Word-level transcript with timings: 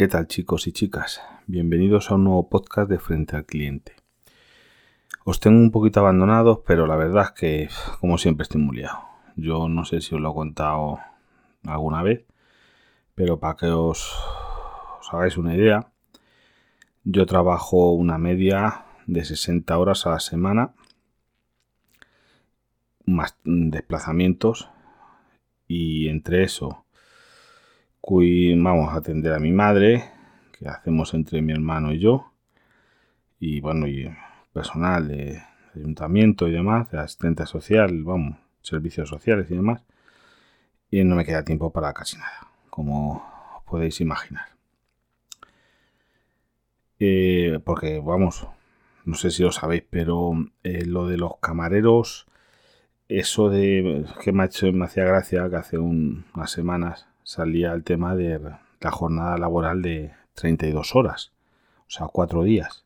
¿Qué 0.00 0.08
tal 0.08 0.28
chicos 0.28 0.66
y 0.66 0.72
chicas? 0.72 1.20
Bienvenidos 1.46 2.10
a 2.10 2.14
un 2.14 2.24
nuevo 2.24 2.48
podcast 2.48 2.88
de 2.88 2.98
Frente 2.98 3.36
al 3.36 3.44
Cliente. 3.44 3.96
Os 5.26 5.40
tengo 5.40 5.58
un 5.58 5.70
poquito 5.70 6.00
abandonados, 6.00 6.60
pero 6.66 6.86
la 6.86 6.96
verdad 6.96 7.24
es 7.24 7.30
que, 7.32 7.68
como 8.00 8.16
siempre, 8.16 8.44
estoy 8.44 8.62
muy. 8.62 8.82
Yo 9.36 9.68
no 9.68 9.84
sé 9.84 10.00
si 10.00 10.14
os 10.14 10.22
lo 10.22 10.30
he 10.30 10.34
contado 10.34 11.00
alguna 11.66 12.02
vez, 12.02 12.24
pero 13.14 13.40
para 13.40 13.56
que 13.56 13.66
os, 13.66 14.16
os 15.00 15.12
hagáis 15.12 15.36
una 15.36 15.54
idea, 15.54 15.92
yo 17.04 17.26
trabajo 17.26 17.92
una 17.92 18.16
media 18.16 18.86
de 19.06 19.22
60 19.22 19.76
horas 19.76 20.06
a 20.06 20.12
la 20.12 20.20
semana, 20.20 20.72
más 23.04 23.36
desplazamientos, 23.44 24.70
y 25.68 26.08
entre 26.08 26.44
eso 26.44 26.86
vamos 28.02 28.92
a 28.92 28.96
atender 28.96 29.32
a 29.32 29.38
mi 29.38 29.52
madre, 29.52 30.04
que 30.58 30.68
hacemos 30.68 31.14
entre 31.14 31.42
mi 31.42 31.52
hermano 31.52 31.92
y 31.92 32.00
yo, 32.00 32.32
y 33.38 33.60
bueno, 33.60 33.86
personal 34.52 35.08
de, 35.08 35.42
ayuntamiento 35.74 36.48
y 36.48 36.52
demás, 36.52 36.90
de 36.90 36.98
asistente 36.98 37.46
social, 37.46 38.02
vamos, 38.02 38.36
servicios 38.62 39.08
sociales 39.08 39.46
y 39.50 39.54
demás, 39.54 39.82
y 40.90 41.04
no 41.04 41.14
me 41.14 41.24
queda 41.24 41.44
tiempo 41.44 41.72
para 41.72 41.92
casi 41.92 42.16
nada, 42.18 42.48
como 42.68 43.22
podéis 43.66 44.00
imaginar. 44.00 44.46
Eh, 46.98 47.60
porque, 47.64 48.00
vamos, 48.04 48.46
no 49.04 49.14
sé 49.14 49.30
si 49.30 49.42
lo 49.42 49.52
sabéis, 49.52 49.84
pero 49.88 50.32
eh, 50.64 50.84
lo 50.84 51.06
de 51.06 51.16
los 51.16 51.38
camareros, 51.38 52.26
eso 53.08 53.48
de 53.48 54.04
que 54.22 54.32
me, 54.32 54.42
ha 54.42 54.46
hecho, 54.46 54.72
me 54.72 54.84
hacía 54.84 55.04
gracia 55.04 55.48
que 55.48 55.56
hace 55.56 55.78
unas 55.78 56.50
semanas 56.50 57.09
salía 57.30 57.72
el 57.74 57.84
tema 57.84 58.16
de 58.16 58.40
la 58.80 58.90
jornada 58.90 59.38
laboral 59.38 59.82
de 59.82 60.12
32 60.34 60.96
horas, 60.96 61.30
o 61.82 61.90
sea, 61.90 62.08
cuatro 62.08 62.42
días. 62.42 62.84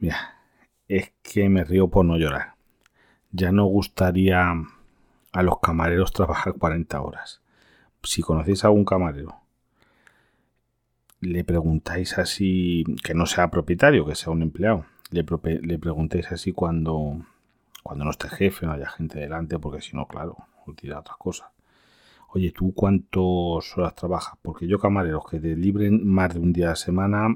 Mira, 0.00 0.34
es 0.88 1.12
que 1.22 1.48
me 1.48 1.62
río 1.62 1.86
por 1.86 2.04
no 2.04 2.16
llorar. 2.16 2.54
Ya 3.30 3.52
no 3.52 3.64
gustaría 3.66 4.52
a 5.32 5.42
los 5.44 5.60
camareros 5.60 6.12
trabajar 6.12 6.54
40 6.54 7.00
horas. 7.00 7.40
Si 8.02 8.22
conocéis 8.22 8.64
a 8.64 8.68
algún 8.68 8.84
camarero, 8.84 9.36
le 11.20 11.44
preguntáis 11.44 12.18
así, 12.18 12.82
que 13.04 13.14
no 13.14 13.26
sea 13.26 13.52
propietario, 13.52 14.04
que 14.04 14.16
sea 14.16 14.32
un 14.32 14.42
empleado, 14.42 14.84
le, 15.10 15.24
le 15.62 15.78
preguntéis 15.78 16.32
así 16.32 16.50
cuando, 16.50 17.20
cuando 17.84 18.04
no 18.04 18.10
esté 18.10 18.28
jefe, 18.28 18.66
no 18.66 18.72
haya 18.72 18.88
gente 18.88 19.20
delante, 19.20 19.60
porque 19.60 19.80
si 19.80 19.94
no, 19.94 20.08
claro, 20.08 20.36
tira 20.76 20.98
otras 20.98 21.18
cosas 21.18 21.55
oye, 22.36 22.52
¿tú 22.52 22.74
cuántas 22.74 23.78
horas 23.78 23.94
trabajas? 23.94 24.38
Porque 24.42 24.66
yo 24.66 24.78
camareros 24.78 25.24
que 25.30 25.40
te 25.40 25.56
libren 25.56 26.06
más 26.06 26.34
de 26.34 26.40
un 26.40 26.52
día 26.52 26.66
a 26.66 26.68
la 26.70 26.76
semana, 26.76 27.34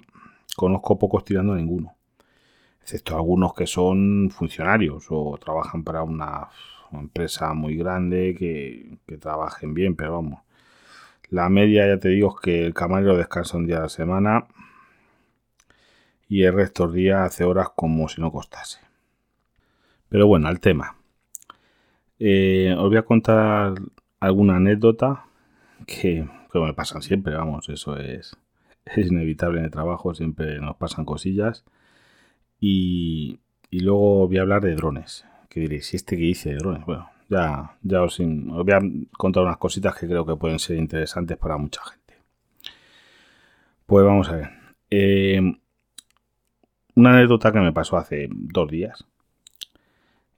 conozco 0.57 0.99
pocos 0.99 1.25
tirando 1.25 1.55
ninguno. 1.55 1.97
Excepto 2.83 3.17
algunos 3.17 3.55
que 3.55 3.67
son 3.67 4.31
funcionarios 4.31 5.07
o 5.09 5.39
trabajan 5.43 5.85
para 5.85 6.03
una, 6.03 6.49
empresa 6.93 7.55
muy 7.55 7.77
grande 7.77 8.35
que, 8.39 8.99
que, 9.07 9.17
trabajen 9.17 9.73
bien, 9.75 9.95
pero 9.97 10.13
vamos. 10.13 10.41
La 11.31 11.49
media, 11.49 11.87
ya 11.87 11.99
te 11.99 12.09
digo, 12.11 12.35
es 12.37 12.43
que 12.43 12.67
el 12.67 12.75
camarero 12.75 13.17
descansa 13.17 13.57
un 13.57 13.67
día 13.67 13.79
a 13.79 13.83
la 13.83 13.89
semana 13.89 14.49
y 16.29 16.43
el 16.43 16.53
resto 16.53 16.87
del 16.87 16.97
día 16.97 17.25
hace 17.25 17.45
horas 17.45 17.69
como 17.75 18.09
si 18.09 18.21
no 18.21 18.31
costase. 18.33 18.81
Pero 20.11 20.27
bueno, 20.27 20.49
al 20.49 20.61
tema. 20.61 20.97
Eh, 22.19 22.75
os 22.77 22.89
voy 22.89 22.99
a 22.99 23.03
contar 23.03 23.75
alguna 24.21 24.57
anécdota 24.57 25.25
que, 25.87 26.29
me 26.55 26.75
pasan 26.75 27.03
siempre, 27.03 27.35
vamos, 27.35 27.69
eso 27.69 27.97
es, 27.97 28.37
es 28.85 29.07
inevitable 29.11 29.59
en 29.59 29.65
el 29.67 29.71
trabajo, 29.71 30.15
siempre 30.15 30.61
nos 30.61 30.77
pasan 30.77 31.05
cosillas. 31.05 31.65
Y, 32.61 33.41
y 33.71 33.81
luego 33.81 34.29
voy 34.29 34.39
a 34.39 34.43
hablar 34.43 34.63
de 34.63 34.75
drones. 34.75 35.25
Que 35.49 35.61
diréis, 35.61 35.93
¿y 35.95 35.97
este 35.97 36.17
que 36.17 36.25
hice 36.25 36.51
de 36.51 36.57
drones? 36.57 36.85
Bueno, 36.85 37.11
ya, 37.29 37.77
ya 37.83 38.03
os, 38.03 38.19
voy 38.19 38.73
a 38.73 38.81
contar 39.17 39.43
unas 39.43 39.57
cositas 39.57 39.97
que 39.97 40.07
creo 40.07 40.25
que 40.27 40.37
pueden 40.37 40.59
ser 40.59 40.77
interesantes 40.77 41.37
para 41.39 41.57
mucha 41.57 41.83
gente. 41.83 42.15
Pues 43.87 44.05
vamos 44.05 44.29
a 44.29 44.37
ver. 44.37 44.51
Eh, 44.91 45.41
una 46.95 47.17
anécdota 47.17 47.51
que 47.53 47.61
me 47.61 47.73
pasó 47.73 47.97
hace 47.97 48.29
dos 48.31 48.71
días 48.71 49.07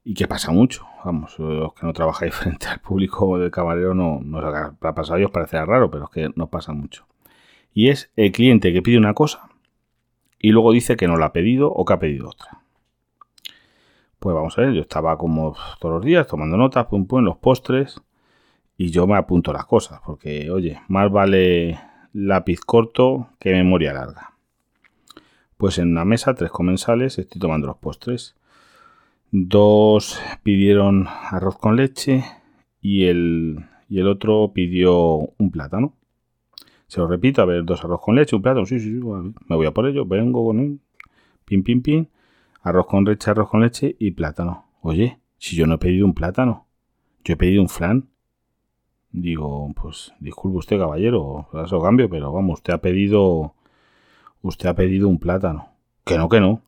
y 0.05 0.15
que 0.15 0.27
pasa 0.27 0.53
mucho. 0.53 0.87
Vamos, 1.05 1.39
los 1.39 1.75
que 1.75 1.87
no 1.87 1.93
trabajáis 1.93 2.35
frente 2.35 2.67
al 2.67 2.81
público 2.81 3.39
del 3.39 3.51
camarero 3.51 3.95
no, 3.95 4.21
no 4.23 4.39
os 4.39 4.45
ha 4.45 4.95
pasado 4.95 5.25
a 5.25 5.29
parecerá 5.31 5.65
raro, 5.65 5.91
pero 5.91 6.05
es 6.05 6.11
que 6.11 6.31
nos 6.35 6.49
pasa 6.49 6.73
mucho. 6.73 7.07
Y 7.75 7.89
es 7.89 8.11
el 8.17 8.33
cliente 8.33 8.73
que 8.73 8.83
pide 8.83 8.99
una 8.99 9.15
cosa 9.15 9.49
y 10.39 10.51
luego 10.51 10.73
dice 10.73 10.97
que 10.97 11.09
no 11.09 11.17
la 11.17 11.27
ha 11.27 11.33
pedido 11.33 11.71
o 11.71 11.85
que 11.85 11.93
ha 11.93 11.99
pedido 11.99 12.29
otra. 12.29 12.61
Pues 14.19 14.35
vamos 14.35 14.57
a 14.59 14.63
ver, 14.63 14.73
yo 14.73 14.83
estaba 14.83 15.17
como 15.19 15.57
todos 15.81 15.97
los 15.97 16.05
días 16.05 16.27
tomando 16.27 16.57
notas, 16.57 16.87
pum 16.87 17.07
pum, 17.07 17.25
los 17.25 17.39
postres 17.39 18.01
y 18.77 18.91
yo 18.91 19.07
me 19.07 19.17
apunto 19.17 19.53
las 19.53 19.67
cosas, 19.67 20.01
porque 20.05 20.51
oye, 20.51 20.81
más 20.89 21.11
vale 21.11 21.81
lápiz 22.13 22.61
corto 22.61 23.29
que 23.41 23.53
memoria 23.53 23.93
larga. 23.93 24.33
Pues 25.57 25.79
en 25.79 25.91
una 25.91 26.05
mesa, 26.05 26.35
tres 26.35 26.51
comensales, 26.51 27.19
estoy 27.19 27.41
tomando 27.41 27.67
los 27.69 27.77
postres 27.77 28.37
Dos 29.35 30.21
pidieron 30.43 31.07
arroz 31.09 31.57
con 31.57 31.77
leche 31.77 32.23
y 32.83 33.05
el, 33.07 33.65
y 33.89 33.99
el 33.99 34.07
otro 34.07 34.53
pidió 34.53 35.21
un 35.39 35.51
plátano. 35.51 35.95
Se 36.87 37.01
lo 37.01 37.09
repito, 37.09 37.41
a 37.41 37.47
ver, 37.47 37.65
dos 37.65 37.83
arroz 37.83 38.03
con 38.03 38.15
leche, 38.15 38.37
un 38.37 38.43
plátano. 38.43 38.67
Sí, 38.67 38.79
sí, 38.79 38.91
sí, 38.91 39.01
me 39.01 39.57
voy 39.57 39.65
a 39.65 39.71
por 39.71 39.87
ello. 39.87 40.05
Vengo 40.05 40.45
con 40.45 40.59
un 40.59 40.83
pin, 41.47 41.63
pin, 41.63 41.81
pin. 41.81 42.11
Arroz 42.61 42.87
con 42.87 43.07
leche, 43.07 43.31
arroz 43.31 43.49
con 43.49 43.63
leche 43.63 43.97
y 43.99 44.11
plátano. 44.11 44.67
Oye, 44.83 45.19
si 45.39 45.57
yo 45.57 45.67
no 45.67 45.77
he 45.77 45.79
pedido 45.79 46.05
un 46.05 46.13
plátano, 46.13 46.67
yo 47.25 47.33
he 47.33 47.37
pedido 47.39 47.63
un 47.63 47.71
flan. 47.71 48.11
Digo, 49.13 49.73
pues 49.81 50.13
disculpe 50.21 50.59
usted, 50.59 50.79
caballero, 50.79 51.49
eso 51.65 51.81
cambio, 51.81 52.11
pero 52.11 52.33
vamos, 52.33 52.59
usted 52.59 52.75
ha 52.75 52.83
pedido, 52.83 53.55
usted 54.43 54.69
ha 54.69 54.75
pedido 54.75 55.09
un 55.09 55.19
plátano. 55.19 55.69
Que 56.05 56.19
no, 56.19 56.29
que 56.29 56.41
no 56.41 56.61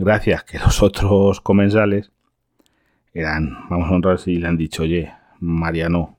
gracias 0.00 0.44
que 0.44 0.58
los 0.58 0.82
otros 0.82 1.40
comensales 1.40 2.10
eran, 3.12 3.68
vamos 3.68 3.90
a 3.90 3.94
honrar 3.94 4.18
si 4.18 4.36
le 4.36 4.48
han 4.48 4.56
dicho, 4.56 4.82
oye, 4.82 5.12
Mariano, 5.40 6.16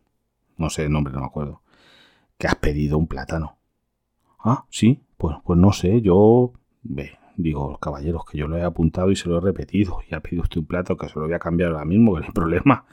no 0.58 0.70
sé 0.70 0.84
el 0.84 0.92
nombre, 0.92 1.14
no 1.14 1.22
me 1.22 1.26
acuerdo, 1.26 1.62
que 2.38 2.48
has 2.48 2.56
pedido 2.56 2.98
un 2.98 3.08
plátano. 3.08 3.58
Ah, 4.40 4.66
sí, 4.70 5.02
pues, 5.18 5.38
pues 5.44 5.58
no 5.58 5.72
sé, 5.72 6.02
yo 6.02 6.54
ve, 6.84 7.18
digo, 7.38 7.78
caballeros, 7.78 8.24
que 8.26 8.38
yo 8.38 8.48
lo 8.48 8.58
he 8.58 8.64
apuntado 8.64 9.10
y 9.10 9.16
se 9.16 9.30
lo 9.30 9.38
he 9.38 9.42
repetido. 9.42 10.00
Y 10.10 10.16
ha 10.16 10.20
pedido 10.20 10.44
usted 10.44 10.60
un 10.60 10.66
plato 10.66 10.98
que 10.98 11.08
se 11.08 11.20
lo 11.20 11.26
voy 11.26 11.34
a 11.34 11.40
cambiar 11.40 11.72
ahora 11.72 11.86
mismo, 11.86 12.16
que 12.16 12.22
no 12.22 12.26
hay 12.28 12.32
problema. 12.34 12.86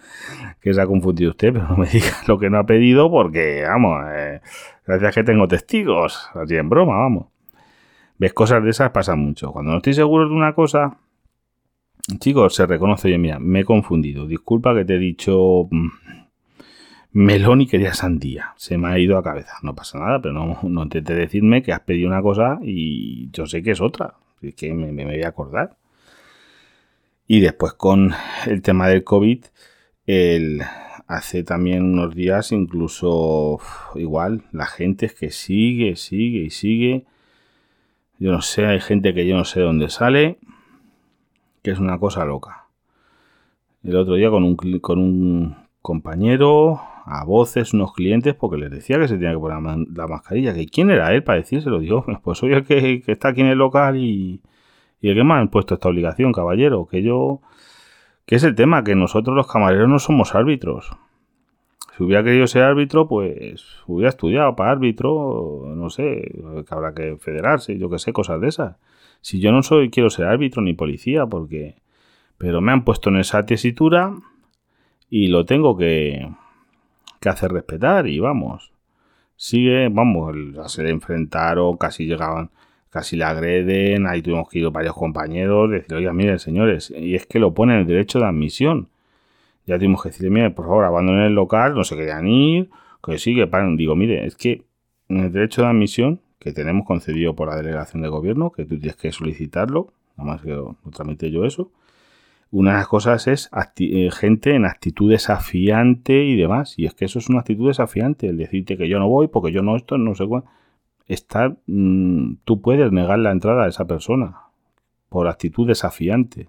Que 0.61 0.73
se 0.73 0.81
ha 0.81 0.87
confundido 0.87 1.31
usted, 1.31 1.53
pero 1.53 1.69
no 1.69 1.77
me 1.77 1.87
diga 1.93 2.13
lo 2.27 2.39
que 2.39 2.51
no 2.51 2.59
ha 2.59 2.67
pedido 2.67 3.11
porque, 3.11 3.65
vamos, 3.67 4.05
eh, 4.15 4.41
gracias 4.87 5.15
que 5.15 5.25
tengo 5.25 5.49
testigos. 5.49 6.31
Así 6.35 6.57
en 6.57 6.69
broma, 6.69 6.97
vamos. 6.99 7.27
¿Ves? 8.19 8.33
Cosas 8.33 8.63
de 8.65 8.71
esas 8.71 8.91
pasan 8.91 9.21
mucho. 9.21 9.53
Cuando 9.53 9.71
no 9.71 9.79
estoy 9.79 9.95
seguro 9.95 10.29
de 10.29 10.35
una 10.35 10.55
cosa, 10.55 10.99
chicos, 12.19 12.55
se 12.55 12.67
reconoce, 12.67 13.09
oye, 13.09 13.19
mira, 13.19 13.39
me 13.39 13.61
he 13.61 13.65
confundido. 13.65 14.27
Disculpa 14.27 14.75
que 14.75 14.85
te 14.85 14.97
he 14.97 14.99
dicho 14.99 15.69
mm, 15.71 15.89
melón 17.13 17.61
y 17.61 17.67
quería 17.67 17.95
sandía. 17.95 18.55
Se 18.57 18.77
me 18.77 18.89
ha 18.89 18.99
ido 18.99 19.17
a 19.19 19.23
cabeza. 19.23 19.55
No 19.63 19.75
pasa 19.75 19.99
nada, 19.99 20.21
pero 20.21 20.35
no, 20.35 20.59
no 20.63 20.83
intentes 20.83 21.17
decirme 21.17 21.63
que 21.63 21.73
has 21.73 21.81
pedido 21.81 22.09
una 22.09 22.23
cosa 22.23 22.59
y 22.63 23.31
yo 23.31 23.47
sé 23.47 23.63
que 23.63 23.71
es 23.71 23.81
otra. 23.81 24.15
Es 24.43 24.55
que 24.55 24.75
me, 24.75 24.91
me 24.93 25.05
voy 25.05 25.23
a 25.23 25.29
acordar. 25.29 25.77
Y 27.29 27.41
después 27.41 27.75
con 27.75 28.13
el 28.47 28.63
tema 28.63 28.89
del 28.89 29.05
COVID, 29.05 29.45
el, 30.07 30.63
hace 31.07 31.45
también 31.45 31.85
unos 31.85 32.15
días 32.15 32.53
incluso 32.53 33.61
igual, 33.95 34.45
la 34.51 34.67
gente 34.67 35.07
es 35.07 35.15
que 35.15 35.31
sigue, 35.31 35.97
sigue 35.97 36.41
y 36.41 36.51
sigue 36.51 37.05
yo 38.19 38.33
no 38.33 38.43
sé, 38.43 38.67
hay 38.67 38.81
gente 38.81 39.15
que 39.15 39.27
yo 39.27 39.37
no 39.37 39.45
sé 39.45 39.61
dónde 39.61 39.89
sale, 39.91 40.39
que 41.63 41.71
es 41.71 41.79
una 41.79 41.99
cosa 41.99 42.25
loca. 42.25 42.67
El 43.85 43.97
otro 43.97 44.15
día 44.15 44.31
con 44.31 44.45
un, 44.45 44.57
con 44.57 44.99
un 44.99 45.57
compañero, 45.83 46.81
a 47.05 47.25
voces, 47.25 47.73
unos 47.73 47.95
clientes, 47.95 48.35
porque 48.35 48.59
les 48.59 48.71
decía 48.71 48.99
que 48.99 49.09
se 49.09 49.15
tenía 49.15 49.33
que 49.33 49.39
poner 49.39 49.87
la 49.95 50.07
mascarilla. 50.07 50.53
que 50.53 50.67
¿Quién 50.67 50.91
era 50.91 51.15
él 51.15 51.23
para 51.23 51.39
decírselo? 51.39 51.79
Digo, 51.79 52.05
pues 52.23 52.39
soy 52.39 52.53
el 52.53 52.65
que, 52.65 53.03
está 53.07 53.29
aquí 53.29 53.41
en 53.41 53.47
el 53.47 53.59
local 53.59 53.97
y, 53.97 54.43
y 55.01 55.09
el 55.09 55.15
que 55.15 55.25
me 55.25 55.35
ha 55.35 55.47
puesto 55.47 55.75
esta 55.75 55.89
obligación, 55.89 56.33
caballero. 56.33 56.87
Que 56.87 57.03
yo... 57.03 57.41
Que 58.27 58.37
es 58.37 58.45
el 58.45 58.55
tema, 58.55 58.85
que 58.85 58.95
nosotros 58.95 59.35
los 59.35 59.51
camareros 59.51 59.89
no 59.89 59.99
somos 59.99 60.35
árbitros. 60.35 60.91
Si 61.99 62.05
hubiera 62.05 62.23
querido 62.23 62.47
ser 62.47 62.63
árbitro, 62.63 63.09
pues 63.09 63.83
hubiera 63.89 64.11
estudiado 64.11 64.55
para 64.55 64.71
árbitro, 64.71 65.65
no 65.75 65.91
sé, 65.91 66.31
que 66.65 66.73
habrá 66.73 66.95
que 66.95 67.17
federarse, 67.17 67.77
yo 67.77 67.91
que 67.91 67.99
sé, 67.99 68.13
cosas 68.13 68.41
de 68.41 68.47
esas. 68.47 68.77
Si 69.21 69.41
yo 69.41 69.51
no 69.51 69.65
soy, 69.65 69.91
quiero 69.91 70.09
ser 70.09 70.27
árbitro 70.27 70.63
ni 70.63 70.75
policía, 70.75 71.27
porque... 71.27 71.75
Pero 72.37 72.61
me 72.61 72.71
han 72.71 72.85
puesto 72.85 73.11
en 73.11 73.17
esa 73.17 73.45
tesitura 73.47 74.15
y 75.11 75.27
lo 75.27 75.45
tengo 75.45 75.77
que, 75.77 76.29
que 77.19 77.29
hacer 77.31 77.51
respetar 77.51 78.07
y 78.07 78.21
vamos. 78.21 78.73
Sigue, 79.35 79.89
vamos, 79.89 80.37
se 80.73 80.89
enfrentaron, 80.89 81.79
casi 81.79 82.07
llegaban, 82.07 82.51
casi 82.91 83.17
le 83.17 83.25
agreden, 83.25 84.07
ahí 84.07 84.23
tuvimos 84.23 84.49
que 84.49 84.61
ir 84.61 84.71
varios 84.71 84.95
compañeros, 84.95 85.69
decir, 85.69 85.97
oiga, 85.97 86.13
miren, 86.13 86.39
señores, 86.39 86.93
y 86.97 87.17
es 87.17 87.27
que 87.27 87.41
lo 87.41 87.55
pone 87.55 87.75
en 87.75 87.81
el 87.81 87.87
derecho 87.89 88.21
de 88.21 88.27
admisión. 88.27 88.89
Ya 89.69 89.77
tuvimos 89.77 90.03
que 90.03 90.09
decirle, 90.09 90.31
mire, 90.31 90.51
por 90.51 90.65
favor, 90.65 90.87
abandonen 90.87 91.25
el 91.25 91.35
local, 91.35 91.75
no 91.75 91.85
se 91.85 91.95
querían 91.95 92.27
ir, 92.27 92.71
que 93.05 93.19
sigue, 93.19 93.47
paren. 93.47 93.77
Digo, 93.77 93.95
mire, 93.95 94.25
es 94.25 94.35
que 94.35 94.65
en 95.11 95.21
el 95.21 95.31
derecho 95.31 95.61
de 95.61 95.69
admisión 95.69 96.23
que 96.39 96.55
tenemos 96.55 96.87
concedido 96.87 97.37
por 97.37 97.49
la 97.49 97.57
delegación 97.57 98.03
de 98.03 98.09
gobierno, 98.09 98.51
que 98.51 98.65
tú 98.65 98.79
tienes 98.79 98.97
que 98.97 99.13
solicitarlo, 99.13 99.93
nada 100.17 100.31
más 100.33 100.41
que 100.41 100.53
lo, 100.53 100.79
tramite 100.91 101.31
yo 101.31 101.45
eso. 101.45 101.71
Una 102.51 102.71
de 102.73 102.77
las 102.79 102.89
cosas 102.89 103.27
es 103.27 103.51
eh, 103.77 104.09
gente 104.11 104.55
en 104.55 104.65
actitud 104.65 105.11
desafiante 105.11 106.25
y 106.25 106.35
demás. 106.35 106.79
Y 106.79 106.87
es 106.87 106.95
que 106.95 107.05
eso 107.05 107.19
es 107.19 107.29
una 107.29 107.41
actitud 107.41 107.69
desafiante, 107.69 108.27
el 108.27 108.39
decirte 108.39 108.79
que 108.79 108.89
yo 108.89 108.99
no 108.99 109.07
voy 109.07 109.29
porque 109.29 109.53
yo 109.53 109.61
no 109.61 109.77
esto, 109.77 109.99
no 109.99 110.15
sé 110.15 110.27
cuál. 110.27 110.45
Está, 111.09 111.55
mm, 111.67 112.37
tú 112.45 112.63
puedes 112.63 112.91
negar 112.91 113.19
la 113.19 113.33
entrada 113.33 113.65
a 113.65 113.69
esa 113.69 113.87
persona 113.87 114.45
por 115.11 115.29
actitud 115.29 115.67
desafiante. 115.67 116.49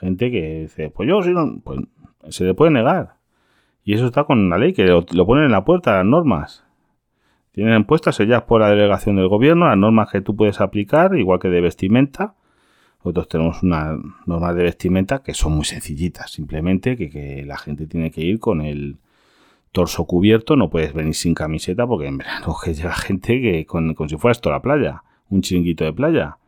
Gente 0.00 0.30
que 0.30 0.62
dice, 0.62 0.88
pues 0.88 1.06
yo 1.06 1.22
si 1.22 1.30
no, 1.30 1.60
pues 1.62 1.80
se 2.30 2.44
le 2.44 2.54
puede 2.54 2.70
negar. 2.70 3.16
Y 3.84 3.92
eso 3.92 4.06
está 4.06 4.24
con 4.24 4.48
la 4.48 4.56
ley, 4.56 4.72
que 4.72 4.86
lo, 4.86 5.04
ponen 5.04 5.44
en 5.44 5.50
la 5.50 5.64
puerta, 5.64 5.96
las 5.96 6.06
normas. 6.06 6.64
Tienen 7.52 7.84
puestas 7.84 8.18
ellas 8.20 8.42
por 8.44 8.62
la 8.62 8.70
delegación 8.70 9.16
del 9.16 9.28
gobierno 9.28 9.66
las 9.66 9.76
normas 9.76 10.10
que 10.10 10.22
tú 10.22 10.36
puedes 10.36 10.60
aplicar, 10.62 11.14
igual 11.16 11.38
que 11.38 11.48
de 11.48 11.60
vestimenta. 11.60 12.34
Nosotros 12.98 13.28
tenemos 13.28 13.62
unas 13.62 13.98
normas 14.24 14.54
de 14.54 14.62
vestimenta 14.62 15.22
que 15.22 15.34
son 15.34 15.52
muy 15.52 15.64
sencillitas, 15.64 16.30
simplemente 16.30 16.96
que, 16.96 17.44
la 17.46 17.58
gente 17.58 17.86
tiene 17.86 18.10
que 18.10 18.22
ir 18.22 18.38
con 18.38 18.62
el 18.62 18.98
torso 19.72 20.04
cubierto, 20.04 20.56
no 20.56 20.70
puedes 20.70 20.94
venir 20.94 21.14
sin 21.14 21.34
camiseta 21.34 21.86
porque 21.86 22.06
en 22.06 22.18
verano 22.18 22.56
que 22.64 22.72
llega 22.72 22.94
gente 22.94 23.40
que 23.40 23.66
con, 23.66 23.94
si 24.08 24.16
fuera 24.16 24.32
esto 24.32 24.50
la 24.50 24.62
playa, 24.62 25.02
un 25.28 25.42
chiringuito 25.42 25.84
de 25.84 25.92
playa. 25.92 26.38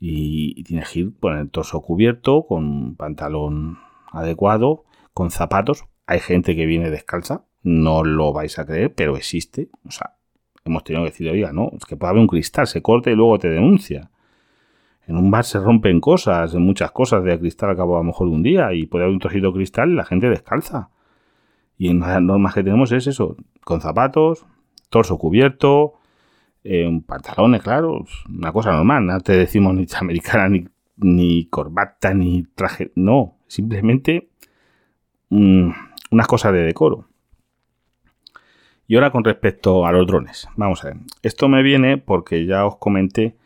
Y, 0.00 0.64
tienes 0.64 0.88
que 0.90 1.00
ir 1.00 1.12
con 1.20 1.36
el 1.36 1.50
torso 1.50 1.82
cubierto, 1.82 2.46
con 2.46 2.96
pantalón 2.96 3.78
adecuado, 4.10 4.84
con 5.12 5.30
zapatos. 5.30 5.84
Hay 6.06 6.20
gente 6.20 6.56
que 6.56 6.64
viene 6.64 6.90
descalza, 6.90 7.44
no 7.62 8.02
lo 8.02 8.32
vais 8.32 8.58
a 8.58 8.64
creer, 8.64 8.94
pero 8.94 9.16
existe. 9.16 9.68
O 9.86 9.90
sea, 9.90 10.14
hemos 10.64 10.84
tenido 10.84 11.04
que 11.04 11.10
decir, 11.10 11.28
oiga, 11.28 11.52
no, 11.52 11.70
es 11.76 11.84
que 11.84 11.96
puede 11.96 12.10
haber 12.10 12.22
un 12.22 12.28
cristal, 12.28 12.66
se 12.66 12.80
corta 12.80 13.10
y 13.10 13.14
luego 13.14 13.38
te 13.38 13.50
denuncia. 13.50 14.10
En 15.06 15.16
un 15.16 15.30
bar 15.30 15.44
se 15.44 15.58
rompen 15.58 16.00
cosas, 16.00 16.54
muchas 16.54 16.92
cosas 16.92 17.22
de 17.22 17.38
cristal 17.38 17.70
al 17.70 17.76
cabo 17.76 17.96
a 17.96 17.98
lo 17.98 18.04
mejor 18.04 18.28
un 18.28 18.42
día 18.42 18.72
y 18.72 18.86
puede 18.86 19.04
haber 19.04 19.14
un 19.14 19.20
trocito 19.20 19.48
de 19.48 19.54
cristal 19.54 19.90
y 19.90 19.94
la 19.96 20.04
gente 20.04 20.30
descalza. 20.30 20.90
Y 21.76 21.88
en 21.88 22.00
las 22.00 22.22
normas 22.22 22.54
que 22.54 22.62
tenemos 22.62 22.92
es 22.92 23.06
eso, 23.06 23.36
con 23.64 23.80
zapatos, 23.80 24.46
torso 24.88 25.18
cubierto, 25.18 25.99
eh, 26.64 27.00
pantalones, 27.06 27.62
claro, 27.62 28.04
una 28.28 28.52
cosa 28.52 28.72
normal, 28.72 29.06
no 29.06 29.20
te 29.20 29.36
decimos 29.36 29.74
ni 29.74 29.86
americana, 29.98 30.48
ni, 30.48 30.66
ni 30.96 31.46
corbata, 31.46 32.14
ni 32.14 32.44
traje, 32.54 32.92
no, 32.94 33.38
simplemente 33.46 34.30
mm, 35.30 35.70
unas 36.10 36.26
cosas 36.26 36.52
de 36.52 36.62
decoro. 36.62 37.06
Y 38.86 38.96
ahora 38.96 39.12
con 39.12 39.22
respecto 39.22 39.86
a 39.86 39.92
los 39.92 40.04
drones, 40.04 40.48
vamos 40.56 40.84
a 40.84 40.88
ver. 40.88 40.96
Esto 41.22 41.48
me 41.48 41.62
viene 41.62 41.96
porque 41.96 42.44
ya 42.44 42.66
os 42.66 42.76
comenté 42.76 43.36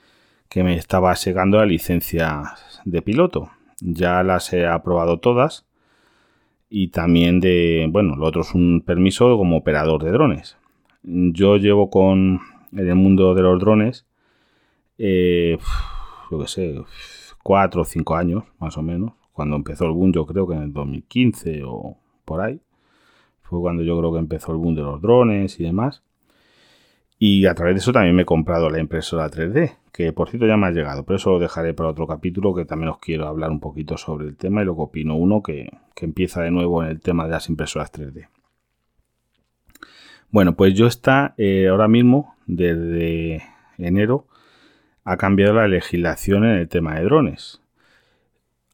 que 0.48 0.64
me 0.64 0.74
estaba 0.74 1.12
llegando 1.14 1.58
la 1.58 1.66
licencia 1.66 2.54
de 2.86 3.02
piloto. 3.02 3.50
Ya 3.80 4.22
las 4.22 4.54
he 4.54 4.66
aprobado 4.66 5.20
todas. 5.20 5.66
Y 6.70 6.88
también 6.88 7.40
de, 7.40 7.86
bueno, 7.90 8.16
lo 8.16 8.24
otro 8.24 8.40
es 8.40 8.54
un 8.54 8.82
permiso 8.86 9.36
como 9.36 9.58
operador 9.58 10.02
de 10.02 10.12
drones. 10.12 10.56
Yo 11.02 11.58
llevo 11.58 11.90
con, 11.90 12.40
en 12.76 12.88
el 12.88 12.94
mundo 12.94 13.34
de 13.34 13.42
los 13.42 13.60
drones, 13.60 14.06
eh, 14.98 15.58
yo 16.30 16.38
qué 16.40 16.46
sé, 16.46 16.82
cuatro 17.42 17.82
o 17.82 17.84
cinco 17.84 18.16
años 18.16 18.44
más 18.58 18.76
o 18.76 18.82
menos. 18.82 19.12
Cuando 19.32 19.56
empezó 19.56 19.86
el 19.86 19.92
boom, 19.92 20.12
yo 20.12 20.26
creo 20.26 20.46
que 20.46 20.54
en 20.54 20.62
el 20.62 20.72
2015 20.72 21.62
o 21.66 21.96
por 22.24 22.40
ahí. 22.40 22.60
Fue 23.42 23.60
cuando 23.60 23.82
yo 23.82 23.98
creo 23.98 24.12
que 24.12 24.18
empezó 24.18 24.52
el 24.52 24.58
boom 24.58 24.74
de 24.74 24.82
los 24.82 25.00
drones 25.00 25.58
y 25.60 25.64
demás. 25.64 26.02
Y 27.18 27.46
a 27.46 27.54
través 27.54 27.74
de 27.74 27.78
eso 27.78 27.92
también 27.92 28.14
me 28.14 28.22
he 28.22 28.26
comprado 28.26 28.68
la 28.70 28.80
impresora 28.80 29.30
3D, 29.30 29.76
que 29.92 30.12
por 30.12 30.28
cierto 30.28 30.46
ya 30.46 30.56
me 30.56 30.66
ha 30.66 30.72
llegado, 30.72 31.04
pero 31.04 31.16
eso 31.16 31.30
lo 31.30 31.38
dejaré 31.38 31.72
para 31.72 31.88
otro 31.88 32.06
capítulo 32.06 32.54
que 32.54 32.64
también 32.64 32.90
os 32.90 32.98
quiero 32.98 33.26
hablar 33.26 33.50
un 33.50 33.60
poquito 33.60 33.96
sobre 33.96 34.26
el 34.26 34.36
tema 34.36 34.62
y 34.62 34.64
que 34.64 34.70
opino 34.70 35.16
uno 35.16 35.42
que, 35.42 35.70
empieza 35.96 36.42
de 36.42 36.50
nuevo 36.50 36.82
en 36.82 36.90
el 36.90 37.00
tema 37.00 37.24
de 37.24 37.30
las 37.30 37.48
impresoras 37.48 37.92
3D. 37.92 38.28
Bueno, 40.30 40.54
pues 40.54 40.74
yo 40.74 40.86
está 40.86 41.34
eh, 41.38 41.68
ahora 41.68 41.88
mismo, 41.88 42.33
desde 42.46 43.42
enero, 43.78 44.26
ha 45.04 45.16
cambiado 45.16 45.54
la 45.54 45.68
legislación 45.68 46.44
en 46.44 46.56
el 46.56 46.68
tema 46.68 46.94
de 46.94 47.04
drones. 47.04 47.60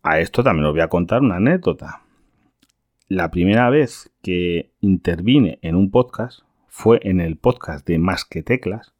A 0.02 0.20
esto 0.20 0.42
también 0.42 0.66
os 0.66 0.72
voy 0.72 0.82
a 0.82 0.88
contar 0.88 1.20
una 1.22 1.36
anécdota 1.36 2.02
la 3.10 3.32
primera 3.32 3.68
vez 3.70 4.12
que 4.22 4.70
intervine 4.80 5.58
en 5.62 5.74
un 5.74 5.90
podcast 5.90 6.42
fue 6.68 7.00
en 7.02 7.20
el 7.20 7.36
podcast 7.36 7.84
de 7.84 7.98
Más 7.98 8.24
que 8.24 8.44
Teclas 8.44 8.94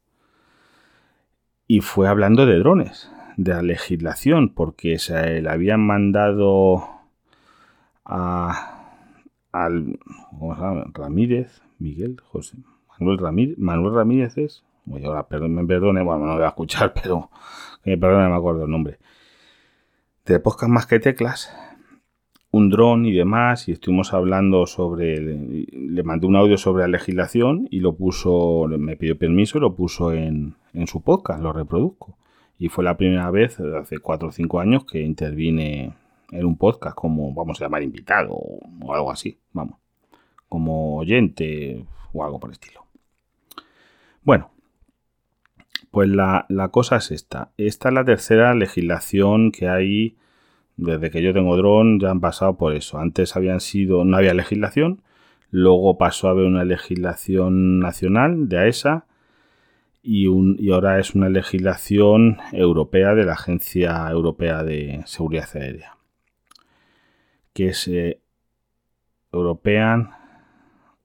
y 1.65 1.79
fue 1.79 2.09
hablando 2.09 2.45
de 2.45 2.59
drones, 2.59 3.09
de 3.37 3.53
la 3.53 3.61
legislación, 3.61 4.53
porque 4.53 4.99
se 4.99 5.41
le 5.41 5.49
habían 5.49 5.79
mandado 5.79 6.89
a 8.03 8.97
al 9.53 9.97
¿cómo 10.37 10.55
se 10.55 10.61
llama? 10.61 10.83
Ramírez, 10.93 11.61
Miguel, 11.79 12.19
José, 12.21 12.57
Manuel 13.01 13.17
Ramírez, 13.17 13.57
Manuel 13.57 14.31
es, 14.35 14.63
voy 14.85 15.03
ahora 15.03 15.27
perdón, 15.27 15.55
me 15.55 15.65
perdone, 15.65 16.03
bueno, 16.03 16.19
no 16.19 16.27
lo 16.27 16.35
voy 16.35 16.43
a 16.43 16.49
escuchar, 16.49 16.93
pero 17.01 17.31
me 17.83 17.97
perdone, 17.97 18.29
me 18.29 18.35
acuerdo 18.35 18.65
el 18.65 18.69
nombre. 18.69 18.99
De 20.23 20.39
podcast 20.39 20.71
más 20.71 20.85
que 20.85 20.99
teclas, 20.99 21.51
un 22.51 22.69
dron 22.69 23.07
y 23.07 23.11
demás, 23.11 23.67
y 23.67 23.71
estuvimos 23.71 24.13
hablando 24.13 24.67
sobre, 24.67 25.19
le 25.19 26.03
mandé 26.03 26.27
un 26.27 26.35
audio 26.35 26.57
sobre 26.57 26.83
la 26.83 26.89
legislación 26.89 27.67
y 27.71 27.79
lo 27.79 27.95
puso, 27.95 28.67
me 28.67 28.95
pidió 28.97 29.17
permiso 29.17 29.57
y 29.57 29.61
lo 29.61 29.75
puso 29.75 30.13
en, 30.13 30.55
su 30.85 31.01
podcast, 31.01 31.41
lo 31.41 31.53
reproduzco. 31.53 32.19
Y 32.59 32.69
fue 32.69 32.83
la 32.83 32.97
primera 32.97 33.31
vez, 33.31 33.59
hace 33.59 33.97
cuatro 33.97 34.29
o 34.29 34.31
cinco 34.31 34.59
años, 34.59 34.85
que 34.85 35.01
intervine 35.01 35.95
en 36.31 36.45
un 36.45 36.55
podcast 36.55 36.95
como, 36.95 37.33
vamos 37.33 37.59
a 37.59 37.65
llamar, 37.65 37.81
invitado 37.81 38.33
o 38.35 38.93
algo 38.93 39.09
así, 39.09 39.39
vamos, 39.53 39.79
como 40.47 40.97
oyente 40.97 41.83
o 42.13 42.23
algo 42.23 42.39
por 42.39 42.51
el 42.51 42.53
estilo. 42.53 42.90
Bueno, 44.23 44.51
pues 45.91 46.09
la, 46.09 46.45
la 46.49 46.69
cosa 46.69 46.97
es 46.97 47.11
esta. 47.11 47.51
Esta 47.57 47.89
es 47.89 47.95
la 47.95 48.05
tercera 48.05 48.53
legislación 48.53 49.51
que 49.51 49.67
hay 49.67 50.15
desde 50.77 51.11
que 51.11 51.21
yo 51.21 51.33
tengo 51.33 51.55
dron 51.57 51.99
ya 51.99 52.09
han 52.11 52.21
pasado 52.21 52.57
por 52.57 52.73
eso. 52.73 52.97
Antes 52.99 53.35
habían 53.35 53.59
sido, 53.59 54.03
no 54.03 54.17
había 54.17 54.33
legislación, 54.33 55.01
luego 55.51 55.97
pasó 55.97 56.27
a 56.27 56.31
haber 56.31 56.45
una 56.45 56.63
legislación 56.65 57.79
nacional 57.79 58.49
de 58.49 58.57
AESA 58.57 59.05
y, 60.01 60.27
y 60.27 60.71
ahora 60.71 60.99
es 60.99 61.13
una 61.13 61.29
legislación 61.29 62.39
europea 62.51 63.13
de 63.13 63.25
la 63.25 63.33
Agencia 63.33 64.09
Europea 64.09 64.63
de 64.63 65.01
Seguridad 65.05 65.49
Aérea, 65.53 65.97
que 67.53 67.67
es 67.67 67.87
eh, 67.87 68.19
European 69.31 70.11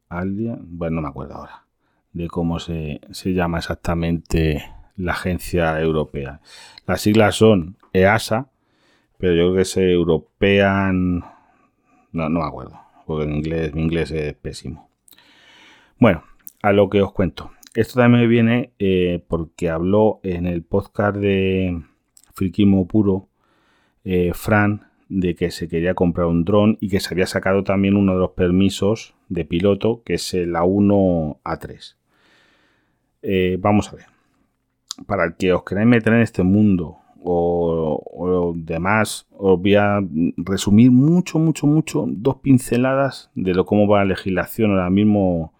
Alien, 0.08 0.78
bueno, 0.78 0.96
no 0.96 1.02
me 1.02 1.08
acuerdo 1.08 1.34
ahora 1.34 1.65
de 2.16 2.28
cómo 2.28 2.58
se, 2.58 3.00
se 3.10 3.34
llama 3.34 3.58
exactamente 3.58 4.64
la 4.96 5.12
agencia 5.12 5.78
europea. 5.78 6.40
Las 6.86 7.02
siglas 7.02 7.34
son 7.34 7.76
EASA, 7.92 8.48
pero 9.18 9.34
yo 9.34 9.42
creo 9.42 9.54
que 9.54 9.62
es 9.62 9.76
European. 9.76 11.24
No, 12.12 12.28
no 12.30 12.40
me 12.40 12.46
acuerdo, 12.46 12.80
porque 13.06 13.24
en 13.24 13.34
inglés, 13.34 13.74
mi 13.74 13.82
inglés 13.82 14.10
es 14.12 14.32
pésimo. 14.34 14.88
Bueno, 15.98 16.24
a 16.62 16.72
lo 16.72 16.88
que 16.88 17.02
os 17.02 17.12
cuento. 17.12 17.50
Esto 17.74 18.00
también 18.00 18.28
viene 18.30 18.72
eh, 18.78 19.22
porque 19.28 19.68
habló 19.68 20.20
en 20.22 20.46
el 20.46 20.62
podcast 20.62 21.16
de 21.16 21.82
Friquismo 22.32 22.86
Puro, 22.88 23.28
eh, 24.04 24.32
Fran, 24.32 24.88
de 25.10 25.34
que 25.34 25.50
se 25.50 25.68
quería 25.68 25.92
comprar 25.92 26.28
un 26.28 26.46
dron 26.46 26.78
y 26.80 26.88
que 26.88 27.00
se 27.00 27.12
había 27.12 27.26
sacado 27.26 27.62
también 27.62 27.94
uno 27.94 28.14
de 28.14 28.20
los 28.20 28.30
permisos 28.30 29.14
de 29.28 29.44
piloto, 29.44 30.02
que 30.02 30.14
es 30.14 30.32
el 30.32 30.54
A1A3. 30.54 31.96
Eh, 33.22 33.56
vamos 33.60 33.92
a 33.92 33.96
ver. 33.96 34.06
Para 35.06 35.24
el 35.24 35.36
que 35.36 35.52
os 35.52 35.62
queráis 35.64 35.86
meter 35.86 36.12
en 36.14 36.22
este 36.22 36.42
mundo 36.42 36.98
o, 37.28 38.54
demás, 38.56 39.26
os 39.32 39.60
voy 39.60 39.74
a 39.74 40.00
resumir 40.36 40.92
mucho, 40.92 41.38
mucho, 41.38 41.66
mucho 41.66 42.04
dos 42.06 42.36
pinceladas 42.36 43.30
de 43.34 43.52
lo 43.52 43.66
cómo 43.66 43.88
va 43.88 43.98
la 43.98 44.06
legislación 44.06 44.70
ahora 44.70 44.90
mismo 44.90 45.52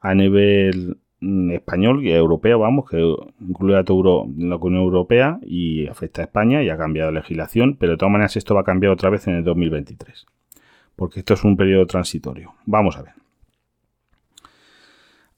a 0.00 0.14
nivel 0.14 0.98
mm, 1.20 1.52
español 1.52 2.04
y 2.04 2.10
europeo, 2.10 2.58
vamos, 2.58 2.90
que 2.90 2.98
incluye 3.40 3.76
a 3.76 3.84
toda 3.84 4.26
la 4.36 4.56
Unión 4.56 4.82
Europea 4.82 5.38
y 5.42 5.86
afecta 5.86 6.22
a 6.22 6.24
España 6.24 6.62
y 6.62 6.70
ha 6.70 6.76
cambiado 6.76 7.12
la 7.12 7.20
legislación, 7.20 7.76
pero 7.78 7.92
de 7.92 7.98
todas 7.98 8.12
maneras 8.12 8.36
esto 8.36 8.54
va 8.54 8.62
a 8.62 8.64
cambiar 8.64 8.92
otra 8.92 9.10
vez 9.10 9.26
en 9.28 9.36
el 9.36 9.44
2023, 9.44 10.26
porque 10.96 11.20
esto 11.20 11.34
es 11.34 11.44
un 11.44 11.56
periodo 11.56 11.86
transitorio. 11.86 12.54
Vamos 12.66 12.96
a 12.96 13.02
ver. 13.02 13.25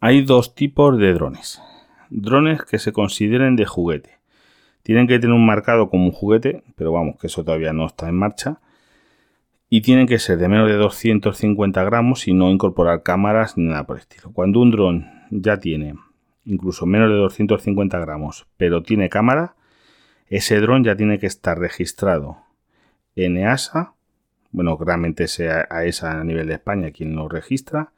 Hay 0.01 0.23
dos 0.23 0.55
tipos 0.55 0.97
de 0.97 1.13
drones. 1.13 1.61
Drones 2.09 2.63
que 2.63 2.79
se 2.79 2.93
consideren 2.93 3.57
de 3.57 3.67
juguete. 3.67 4.19
Tienen 4.85 5.09
que 5.09 5.19
tener 5.19 5.35
un 5.35 5.45
marcado 5.45 5.91
como 5.91 6.05
un 6.05 6.13
juguete, 6.13 6.63
pero 6.77 6.93
vamos, 6.93 7.17
que 7.19 7.27
eso 7.27 7.45
todavía 7.45 7.73
no 7.73 7.85
está 7.87 8.09
en 8.09 8.15
marcha. 8.15 8.61
Y 9.69 9.81
tienen 9.81 10.07
que 10.07 10.21
ser 10.21 10.39
de 10.39 10.47
menos 10.47 10.69
de 10.69 10.77
250 10.77 11.83
gramos 11.83 12.29
y 12.29 12.33
no 12.33 12.49
incorporar 12.51 13.03
cámaras 13.03 13.59
ni 13.59 13.65
nada 13.65 13.87
por 13.87 13.97
el 13.97 14.03
estilo. 14.03 14.31
Cuando 14.33 14.61
un 14.61 14.71
dron 14.71 15.07
ya 15.31 15.59
tiene 15.59 15.95
incluso 16.45 16.87
menos 16.87 17.11
de 17.11 17.17
250 17.17 17.99
gramos, 17.99 18.47
pero 18.57 18.85
tiene 18.85 19.09
cámara, 19.09 19.57
ese 20.29 20.61
dron 20.61 20.85
ya 20.85 20.95
tiene 20.95 21.19
que 21.19 21.27
estar 21.27 21.59
registrado 21.59 22.39
en 23.17 23.37
EASA. 23.37 23.95
Bueno, 24.53 24.79
realmente 24.81 25.27
sea 25.27 25.67
a 25.69 25.85
ESA 25.85 26.21
a 26.21 26.25
nivel 26.25 26.47
de 26.47 26.55
España 26.55 26.93
quien 26.93 27.17
lo 27.17 27.29
registra. 27.29 27.91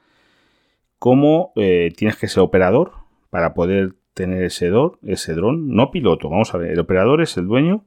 Como 1.00 1.52
eh, 1.56 1.92
tienes 1.96 2.16
que 2.16 2.28
ser 2.28 2.42
operador 2.42 2.92
para 3.30 3.54
poder 3.54 3.94
tener 4.14 4.44
ese, 4.44 4.70
ese 5.02 5.34
dron, 5.34 5.74
no 5.74 5.90
piloto. 5.90 6.28
Vamos 6.28 6.54
a 6.54 6.58
ver, 6.58 6.72
el 6.72 6.78
operador 6.78 7.22
es 7.22 7.36
el 7.38 7.46
dueño 7.46 7.82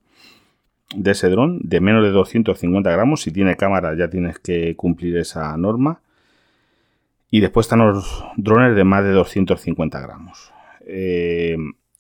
de 0.96 1.12
ese 1.12 1.30
dron 1.30 1.60
de 1.64 1.80
menos 1.80 2.04
de 2.04 2.10
250 2.10 2.92
gramos. 2.92 3.22
Si 3.22 3.32
tiene 3.32 3.56
cámara 3.56 3.96
ya 3.96 4.10
tienes 4.10 4.40
que 4.40 4.76
cumplir 4.76 5.16
esa 5.18 5.56
norma. 5.58 6.02
Y 7.30 7.40
después 7.40 7.66
están 7.66 7.80
los 7.80 8.26
drones 8.36 8.76
de 8.76 8.84
más 8.84 9.04
de 9.04 9.12
250 9.12 10.00
gramos. 10.02 10.52
Eh, 10.86 11.56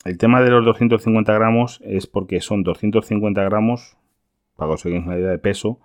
el 0.05 0.17
tema 0.17 0.41
de 0.41 0.50
los 0.50 0.65
250 0.65 1.32
gramos 1.32 1.79
es 1.86 2.08
porque 2.08 2.41
son 2.41 2.63
250 2.63 3.43
gramos, 3.43 3.98
para 4.55 4.70
conseguir 4.70 5.00
una 5.00 5.15
idea 5.15 5.29
de 5.29 5.38
peso, 5.38 5.79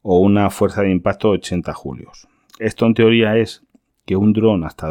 o 0.00 0.20
una 0.20 0.48
fuerza 0.48 0.82
de 0.82 0.90
impacto 0.90 1.28
de 1.28 1.34
80 1.34 1.72
julios. 1.74 2.28
Esto 2.58 2.86
en 2.86 2.94
teoría 2.94 3.36
es 3.36 3.62
que 4.04 4.16
un 4.16 4.32
dron 4.32 4.64
hasta, 4.64 4.90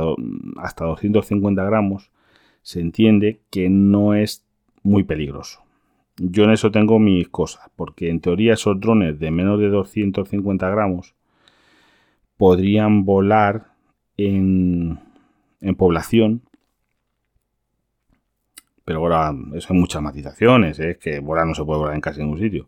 hasta 0.57 0.85
250 0.85 1.63
gramos 1.63 2.11
se 2.61 2.79
entiende 2.79 3.41
que 3.49 3.69
no 3.69 4.13
es 4.13 4.45
muy 4.83 5.03
peligroso. 5.03 5.61
Yo 6.17 6.43
en 6.43 6.51
eso 6.51 6.71
tengo 6.71 6.99
mis 6.99 7.27
cosas, 7.29 7.69
porque 7.75 8.09
en 8.09 8.21
teoría 8.21 8.53
esos 8.53 8.79
drones 8.79 9.19
de 9.19 9.31
menos 9.31 9.59
de 9.59 9.69
250 9.69 10.69
gramos 10.69 11.15
podrían 12.37 13.05
volar 13.05 13.73
en, 14.17 14.99
en 15.61 15.75
población 15.75 16.43
pero 18.85 18.99
ahora 18.99 19.33
eso 19.53 19.73
hay 19.73 19.79
muchas 19.79 20.01
matizaciones, 20.01 20.79
¿eh? 20.79 20.91
es 20.91 20.97
que 20.97 21.19
volar 21.19 21.47
no 21.47 21.55
se 21.55 21.63
puede 21.63 21.79
volar 21.79 21.95
en 21.95 22.01
casi 22.01 22.21
ningún 22.21 22.39
sitio. 22.39 22.67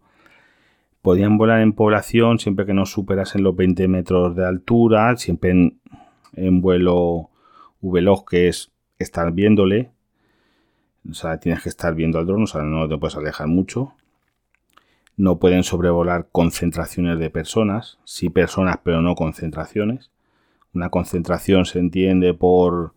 Podían 1.01 1.37
volar 1.37 1.61
en 1.61 1.73
población 1.73 2.39
siempre 2.39 2.65
que 2.65 2.73
no 2.73 2.85
superasen 2.85 3.43
los 3.43 3.55
20 3.55 3.87
metros 3.87 4.35
de 4.35 4.45
altura, 4.45 5.15
siempre 5.17 5.51
en, 5.51 5.79
vuelo 6.33 7.29
veloz 7.81 8.25
que 8.25 8.47
es 8.47 8.71
estar 8.99 9.31
viéndole. 9.31 9.91
O 11.09 11.13
sea, 11.13 11.39
tienes 11.39 11.61
que 11.61 11.69
estar 11.69 11.93
viendo 11.93 12.17
al 12.17 12.25
dron, 12.25 12.43
o 12.43 12.47
sea, 12.47 12.63
no 12.63 12.87
te 12.87 12.97
puedes 12.97 13.15
alejar 13.15 13.47
mucho. 13.47 13.93
No 15.17 15.39
pueden 15.39 15.63
sobrevolar 15.63 16.27
concentraciones 16.31 17.19
de 17.19 17.29
personas, 17.29 17.99
sí 18.03 18.29
personas, 18.29 18.79
pero 18.83 19.01
no 19.01 19.15
concentraciones. 19.15 20.11
Una 20.73 20.89
concentración 20.89 21.65
se 21.65 21.79
entiende 21.79 22.33
por 22.33 22.93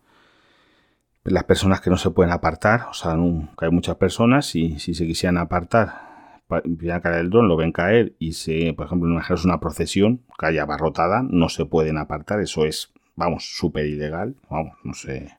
las 1.23 1.43
personas 1.43 1.81
que 1.81 1.89
no 1.89 1.97
se 1.97 2.09
pueden 2.09 2.33
apartar, 2.33 2.87
o 2.89 2.93
sea, 2.93 3.15
que 3.57 3.65
hay 3.65 3.71
muchas 3.71 3.95
personas 3.95 4.55
y 4.55 4.79
si 4.79 4.93
se 4.93 5.05
quisieran 5.05 5.37
apartar, 5.37 6.09
a 6.49 7.01
caer 7.01 7.19
el 7.19 7.29
dron, 7.29 7.47
lo 7.47 7.55
ven 7.55 7.71
caer 7.71 8.15
y 8.17 8.33
se, 8.33 8.73
por 8.73 8.87
ejemplo, 8.87 9.09
en 9.09 9.21
es 9.21 9.45
una 9.45 9.59
procesión, 9.59 10.21
haya 10.39 10.63
abarrotada, 10.63 11.21
no 11.21 11.47
se 11.49 11.65
pueden 11.65 11.97
apartar, 11.97 12.39
eso 12.39 12.65
es, 12.65 12.91
vamos, 13.19 13.57
súper 13.57 13.85
ilegal, 13.85 14.35
vamos, 14.49 14.77
no 14.83 14.93
sé, 14.93 15.37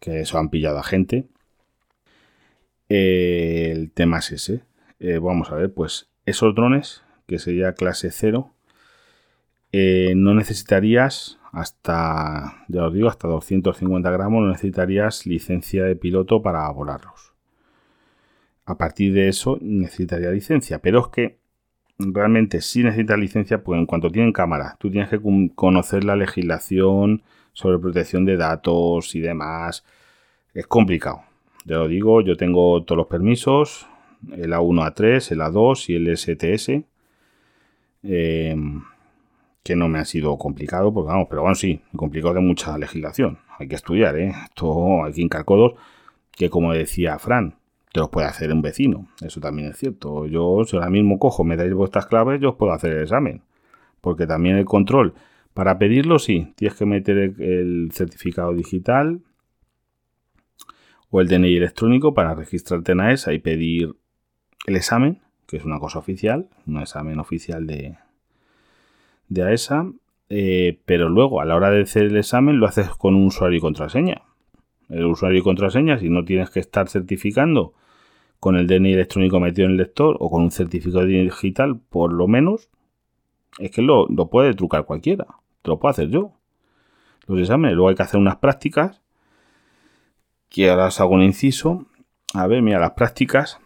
que 0.00 0.20
eso 0.20 0.38
han 0.38 0.50
pillado 0.50 0.78
a 0.78 0.84
gente. 0.84 1.26
el 2.88 3.90
tema 3.92 4.18
es 4.20 4.32
ese. 4.32 4.62
Eh, 5.00 5.18
vamos 5.18 5.50
a 5.50 5.56
ver, 5.56 5.74
pues 5.74 6.08
esos 6.24 6.54
drones, 6.54 7.02
que 7.26 7.38
sería 7.38 7.74
clase 7.74 8.10
0, 8.10 8.54
eh, 9.72 10.14
no 10.16 10.34
necesitarías 10.34 11.38
hasta, 11.52 12.64
ya 12.68 12.84
os 12.84 12.94
digo, 12.94 13.08
hasta 13.08 13.28
250 13.28 14.10
gramos 14.10 14.42
no 14.42 14.50
necesitarías 14.50 15.26
licencia 15.26 15.84
de 15.84 15.96
piloto 15.96 16.40
para 16.42 16.70
volarlos. 16.70 17.34
A 18.64 18.78
partir 18.78 19.12
de 19.12 19.28
eso 19.28 19.58
necesitaría 19.60 20.30
licencia, 20.30 20.80
pero 20.80 21.00
es 21.00 21.08
que 21.08 21.38
realmente 21.98 22.60
sí 22.60 22.82
necesitas 22.82 23.18
licencia 23.18 23.62
porque 23.62 23.80
en 23.80 23.86
cuanto 23.86 24.10
tienen 24.10 24.32
cámara, 24.32 24.76
tú 24.78 24.90
tienes 24.90 25.08
que 25.08 25.20
conocer 25.54 26.04
la 26.04 26.16
legislación 26.16 27.22
sobre 27.52 27.78
protección 27.78 28.24
de 28.24 28.36
datos 28.36 29.14
y 29.14 29.20
demás. 29.20 29.84
Es 30.54 30.66
complicado. 30.66 31.22
Ya 31.64 31.76
lo 31.76 31.88
digo, 31.88 32.20
yo 32.20 32.36
tengo 32.36 32.82
todos 32.84 32.98
los 32.98 33.06
permisos, 33.06 33.88
el 34.32 34.52
A1, 34.52 34.94
A3, 34.94 35.32
el 35.32 35.40
A2 35.40 35.88
y 35.88 35.94
el 35.96 36.16
STS. 36.16 36.84
Eh, 38.02 38.56
que 39.66 39.74
no 39.74 39.88
me 39.88 39.98
ha 39.98 40.04
sido 40.04 40.38
complicado, 40.38 40.94
porque 40.94 41.08
vamos, 41.08 41.26
pero 41.28 41.42
bueno, 41.42 41.56
sí, 41.56 41.80
complicado 41.96 42.34
de 42.34 42.40
mucha 42.40 42.78
legislación. 42.78 43.38
Hay 43.58 43.66
que 43.66 43.74
estudiar, 43.74 44.16
¿eh? 44.16 44.32
Esto 44.44 45.04
hay 45.04 45.12
que 45.12 45.22
hincar 45.22 45.44
codos, 45.44 45.74
que 46.30 46.48
como 46.48 46.72
decía 46.72 47.18
Fran, 47.18 47.56
te 47.92 48.00
los 48.00 48.08
puede 48.10 48.26
hacer 48.26 48.52
un 48.52 48.62
vecino. 48.62 49.08
Eso 49.20 49.40
también 49.40 49.68
es 49.68 49.76
cierto. 49.76 50.26
Yo, 50.26 50.64
si 50.64 50.76
ahora 50.76 50.90
mismo 50.90 51.18
cojo, 51.18 51.44
me 51.44 51.56
dais 51.56 51.72
vuestras 51.72 52.06
claves, 52.06 52.40
yo 52.40 52.50
os 52.50 52.56
puedo 52.56 52.72
hacer 52.72 52.92
el 52.92 53.02
examen. 53.02 53.42
Porque 54.00 54.26
también 54.26 54.56
el 54.56 54.64
control, 54.64 55.14
para 55.54 55.78
pedirlo, 55.78 56.18
sí, 56.18 56.52
tienes 56.56 56.76
que 56.76 56.84
meter 56.84 57.16
el, 57.16 57.88
certificado 57.92 58.52
digital 58.52 59.22
o 61.10 61.20
el 61.20 61.28
DNI 61.28 61.56
electrónico 61.56 62.12
para 62.12 62.34
registrarte 62.34 62.92
en 62.92 63.00
AESA 63.00 63.32
y 63.32 63.38
pedir 63.38 63.96
el 64.66 64.76
examen, 64.76 65.22
que 65.46 65.56
es 65.56 65.64
una 65.64 65.78
cosa 65.78 65.98
oficial, 65.98 66.48
un 66.66 66.78
examen 66.78 67.18
oficial 67.18 67.66
de, 67.66 67.96
de 69.28 69.42
AESA, 69.42 69.90
eh, 70.28 70.80
pero 70.84 71.08
luego 71.08 71.40
a 71.40 71.44
la 71.46 71.56
hora 71.56 71.70
de 71.70 71.82
hacer 71.82 72.04
el 72.04 72.16
examen 72.18 72.58
lo 72.58 72.66
haces 72.66 72.90
con 72.90 73.14
un 73.14 73.26
usuario 73.26 73.56
y 73.56 73.60
contraseña. 73.62 74.25
El 74.88 75.04
usuario 75.06 75.40
y 75.40 75.42
contraseña, 75.42 75.98
si 75.98 76.08
no 76.08 76.24
tienes 76.24 76.50
que 76.50 76.60
estar 76.60 76.88
certificando 76.88 77.74
con 78.40 78.56
el 78.56 78.66
DNI 78.66 78.92
electrónico 78.92 79.40
metido 79.40 79.66
en 79.66 79.72
el 79.72 79.76
lector 79.78 80.16
o 80.20 80.30
con 80.30 80.42
un 80.42 80.50
certificado 80.50 81.04
digital, 81.04 81.80
por 81.90 82.12
lo 82.12 82.28
menos, 82.28 82.70
es 83.58 83.70
que 83.70 83.82
lo, 83.82 84.06
lo 84.08 84.28
puede 84.28 84.54
trucar 84.54 84.84
cualquiera. 84.84 85.26
Te 85.62 85.70
lo 85.70 85.78
puedo 85.78 85.90
hacer 85.90 86.08
yo. 86.08 86.32
Los 87.26 87.40
exámenes, 87.40 87.74
luego 87.74 87.88
hay 87.88 87.96
que 87.96 88.02
hacer 88.02 88.20
unas 88.20 88.36
prácticas. 88.36 89.02
Que 90.48 90.70
ahora 90.70 90.86
os 90.86 91.00
hago 91.00 91.14
un 91.14 91.22
inciso. 91.22 91.86
A 92.34 92.46
ver, 92.46 92.62
mira, 92.62 92.78
las 92.78 92.92
prácticas. 92.92 93.58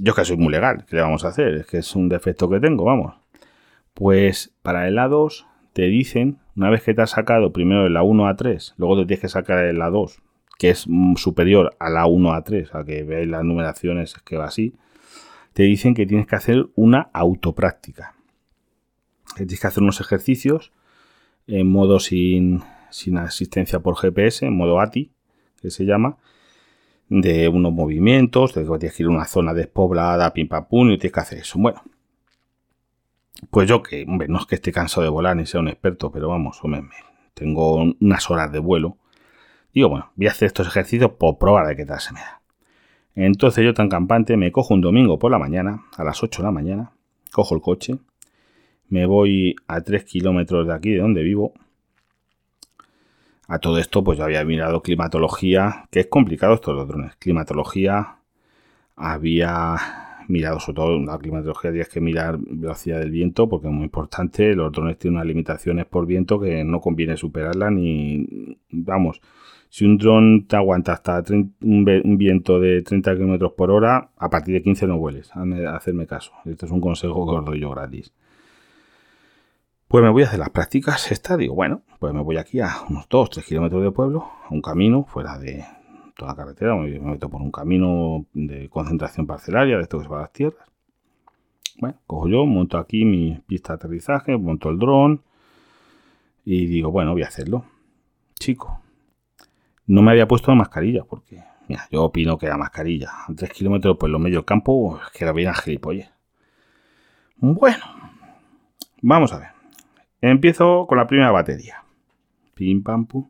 Yo 0.00 0.14
que 0.14 0.24
soy 0.24 0.36
muy 0.36 0.52
legal, 0.52 0.86
¿qué 0.88 0.96
le 0.96 1.02
vamos 1.02 1.24
a 1.24 1.28
hacer? 1.28 1.54
Es 1.54 1.66
que 1.66 1.78
es 1.78 1.94
un 1.94 2.08
defecto 2.08 2.48
que 2.48 2.60
tengo, 2.60 2.84
vamos. 2.84 3.14
Pues 3.92 4.54
para 4.62 4.88
el 4.88 4.96
A2 4.96 5.44
te 5.74 5.82
dicen, 5.82 6.38
una 6.56 6.70
vez 6.70 6.82
que 6.82 6.94
te 6.94 7.02
has 7.02 7.10
sacado 7.10 7.52
primero 7.52 7.86
el 7.86 7.96
A1 7.96 8.30
a 8.30 8.36
3, 8.36 8.74
luego 8.78 8.96
te 8.96 9.06
tienes 9.06 9.20
que 9.20 9.28
sacar 9.28 9.64
el 9.64 9.78
A2, 9.78 10.21
que 10.58 10.70
es 10.70 10.86
superior 11.16 11.76
al 11.78 11.94
A1 11.94 12.36
a 12.36 12.42
3, 12.42 12.74
a 12.74 12.84
que 12.84 13.02
veáis 13.02 13.28
las 13.28 13.44
numeraciones 13.44 14.14
que 14.24 14.36
va 14.36 14.46
así, 14.46 14.74
te 15.52 15.64
dicen 15.64 15.94
que 15.94 16.06
tienes 16.06 16.26
que 16.26 16.36
hacer 16.36 16.68
una 16.74 17.10
autopráctica. 17.12 18.14
Tienes 19.36 19.60
que 19.60 19.66
hacer 19.66 19.82
unos 19.82 20.00
ejercicios 20.00 20.72
en 21.46 21.70
modo 21.70 21.98
sin, 21.98 22.62
sin 22.90 23.18
asistencia 23.18 23.80
por 23.80 23.96
GPS, 23.96 24.46
en 24.46 24.56
modo 24.56 24.80
ATI, 24.80 25.10
que 25.60 25.70
se 25.70 25.84
llama, 25.84 26.18
de 27.08 27.48
unos 27.48 27.72
movimientos, 27.72 28.54
de 28.54 28.62
que 28.62 28.78
tienes 28.78 28.96
que 28.96 29.02
ir 29.02 29.08
a 29.08 29.12
una 29.12 29.24
zona 29.26 29.54
despoblada, 29.54 30.32
pim 30.32 30.48
pam 30.48 30.66
pum, 30.66 30.90
y 30.90 30.98
tienes 30.98 31.12
que 31.12 31.20
hacer 31.20 31.38
eso. 31.38 31.58
Bueno, 31.58 31.82
pues 33.50 33.68
yo 33.68 33.82
que, 33.82 34.04
hombre, 34.08 34.28
no 34.28 34.38
es 34.38 34.46
que 34.46 34.54
esté 34.54 34.72
cansado 34.72 35.02
de 35.02 35.10
volar 35.10 35.36
ni 35.36 35.46
sea 35.46 35.60
un 35.60 35.68
experto, 35.68 36.10
pero 36.10 36.28
vamos, 36.28 36.58
hombre, 36.62 36.84
tengo 37.34 37.82
unas 38.00 38.30
horas 38.30 38.52
de 38.52 38.58
vuelo. 38.58 38.96
Digo, 39.72 39.88
bueno, 39.88 40.10
voy 40.16 40.26
a 40.26 40.30
hacer 40.30 40.46
estos 40.46 40.66
ejercicios 40.66 41.12
por 41.12 41.38
probar 41.38 41.66
de 41.66 41.76
qué 41.76 41.86
tal 41.86 42.00
se 42.00 42.12
me 42.12 42.20
da. 42.20 42.40
Entonces 43.14 43.64
yo 43.64 43.74
tan 43.74 43.88
campante 43.88 44.36
me 44.36 44.52
cojo 44.52 44.74
un 44.74 44.80
domingo 44.80 45.18
por 45.18 45.30
la 45.30 45.38
mañana, 45.38 45.84
a 45.96 46.04
las 46.04 46.22
8 46.22 46.42
de 46.42 46.46
la 46.46 46.52
mañana, 46.52 46.92
cojo 47.32 47.54
el 47.54 47.60
coche, 47.60 47.98
me 48.88 49.06
voy 49.06 49.56
a 49.66 49.80
3 49.80 50.04
kilómetros 50.04 50.66
de 50.66 50.74
aquí, 50.74 50.90
de 50.90 51.00
donde 51.00 51.22
vivo. 51.22 51.52
A 53.48 53.58
todo 53.58 53.78
esto, 53.78 54.02
pues 54.04 54.18
yo 54.18 54.24
había 54.24 54.44
mirado 54.44 54.82
climatología, 54.82 55.86
que 55.90 56.00
es 56.00 56.06
complicado 56.06 56.54
estos 56.54 56.76
dos 56.76 56.88
drones. 56.88 57.16
Climatología, 57.16 58.16
había 58.96 59.76
mirado 60.28 60.60
sobre 60.60 60.76
todo 60.76 60.98
la 61.00 61.18
climatología 61.18 61.70
tienes 61.72 61.88
que 61.88 62.00
mirar 62.00 62.38
velocidad 62.38 63.00
del 63.00 63.10
viento 63.10 63.48
porque 63.48 63.66
es 63.66 63.72
muy 63.72 63.84
importante. 63.84 64.54
Los 64.54 64.72
drones 64.72 64.98
tienen 64.98 65.16
unas 65.16 65.26
limitaciones 65.26 65.86
por 65.86 66.06
viento 66.06 66.40
que 66.40 66.64
no 66.64 66.80
conviene 66.80 67.16
superarla 67.16 67.70
ni, 67.70 68.56
vamos, 68.70 69.20
si 69.72 69.86
un 69.86 69.96
dron 69.96 70.46
te 70.46 70.56
aguanta 70.56 70.92
hasta 70.92 71.24
un, 71.30 72.18
viento 72.18 72.60
de 72.60 72.82
30 72.82 73.16
km 73.16 73.54
por 73.54 73.70
hora, 73.70 74.10
a 74.18 74.28
partir 74.28 74.52
de 74.52 74.62
15 74.62 74.86
no 74.86 74.98
vueles. 74.98 75.30
Hacerme 75.34 76.06
caso. 76.06 76.30
Esto 76.44 76.66
es 76.66 76.72
un 76.72 76.82
consejo 76.82 77.26
que 77.26 77.36
os 77.38 77.44
doy 77.46 77.60
yo 77.60 77.70
gratis. 77.70 78.12
Pues 79.88 80.04
me 80.04 80.10
voy 80.10 80.24
a 80.24 80.26
hacer 80.26 80.40
las 80.40 80.50
prácticas 80.50 81.10
esta, 81.10 81.38
digo, 81.38 81.54
bueno, 81.54 81.80
pues 81.98 82.12
me 82.12 82.20
voy 82.20 82.36
aquí 82.36 82.60
a 82.60 82.82
unos 82.90 83.08
2, 83.08 83.30
3 83.30 83.46
kilómetros 83.46 83.82
de 83.82 83.90
pueblo, 83.92 84.28
a 84.44 84.52
un 84.52 84.60
camino 84.60 85.04
fuera 85.04 85.38
de 85.38 85.64
toda 86.18 86.32
la 86.32 86.36
carretera, 86.36 86.76
me 86.76 86.98
meto 86.98 87.30
por 87.30 87.40
un 87.40 87.50
camino 87.50 88.26
de 88.34 88.68
concentración 88.68 89.26
parcelaria, 89.26 89.78
de 89.78 89.84
esto 89.84 89.96
que 89.96 90.04
se 90.04 90.10
va 90.10 90.18
a 90.18 90.22
las 90.22 90.34
tierras. 90.34 90.68
Bueno, 91.78 91.96
cojo 92.06 92.28
yo, 92.28 92.44
monto 92.44 92.76
aquí 92.76 93.06
mi 93.06 93.40
pista 93.46 93.72
de 93.72 93.76
aterrizaje, 93.76 94.36
monto 94.36 94.68
el 94.68 94.78
dron 94.78 95.22
y 96.44 96.66
digo, 96.66 96.90
bueno, 96.90 97.12
voy 97.12 97.22
a 97.22 97.28
hacerlo. 97.28 97.64
Chico, 98.38 98.82
no 99.92 100.00
me 100.00 100.12
había 100.12 100.26
puesto 100.26 100.50
la 100.50 100.56
mascarilla 100.56 101.04
porque, 101.04 101.42
yo 101.90 102.04
opino 102.04 102.38
que 102.38 102.48
la 102.48 102.56
mascarilla 102.56 103.10
a 103.28 103.34
3 103.34 103.50
kilómetros 103.50 103.98
por 103.98 104.08
lo 104.08 104.18
medio 104.18 104.38
del 104.38 104.44
campo, 104.46 104.98
es 105.04 105.10
que 105.12 105.26
la 105.26 105.32
bien 105.32 105.48
a 105.48 105.54
gilipollas. 105.54 106.10
Bueno, 107.36 107.84
vamos 109.02 109.32
a 109.32 109.38
ver. 109.38 109.48
Empiezo 110.20 110.86
con 110.86 110.96
la 110.96 111.06
primera 111.06 111.30
batería. 111.30 111.84
Pim 112.54 112.82
pam 112.82 113.06
pum. 113.06 113.28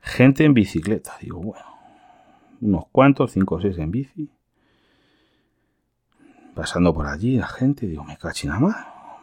Gente 0.00 0.44
en 0.44 0.54
bicicleta, 0.54 1.16
digo, 1.20 1.40
bueno, 1.40 1.64
unos 2.60 2.86
cuantos, 2.92 3.32
cinco 3.32 3.56
o 3.56 3.60
seis 3.60 3.76
en 3.78 3.90
bici 3.90 4.30
pasando 6.54 6.94
por 6.94 7.06
allí 7.06 7.36
la 7.36 7.48
gente, 7.48 7.86
digo, 7.86 8.04
me 8.04 8.16
cachina 8.16 8.58
más. 8.58 8.76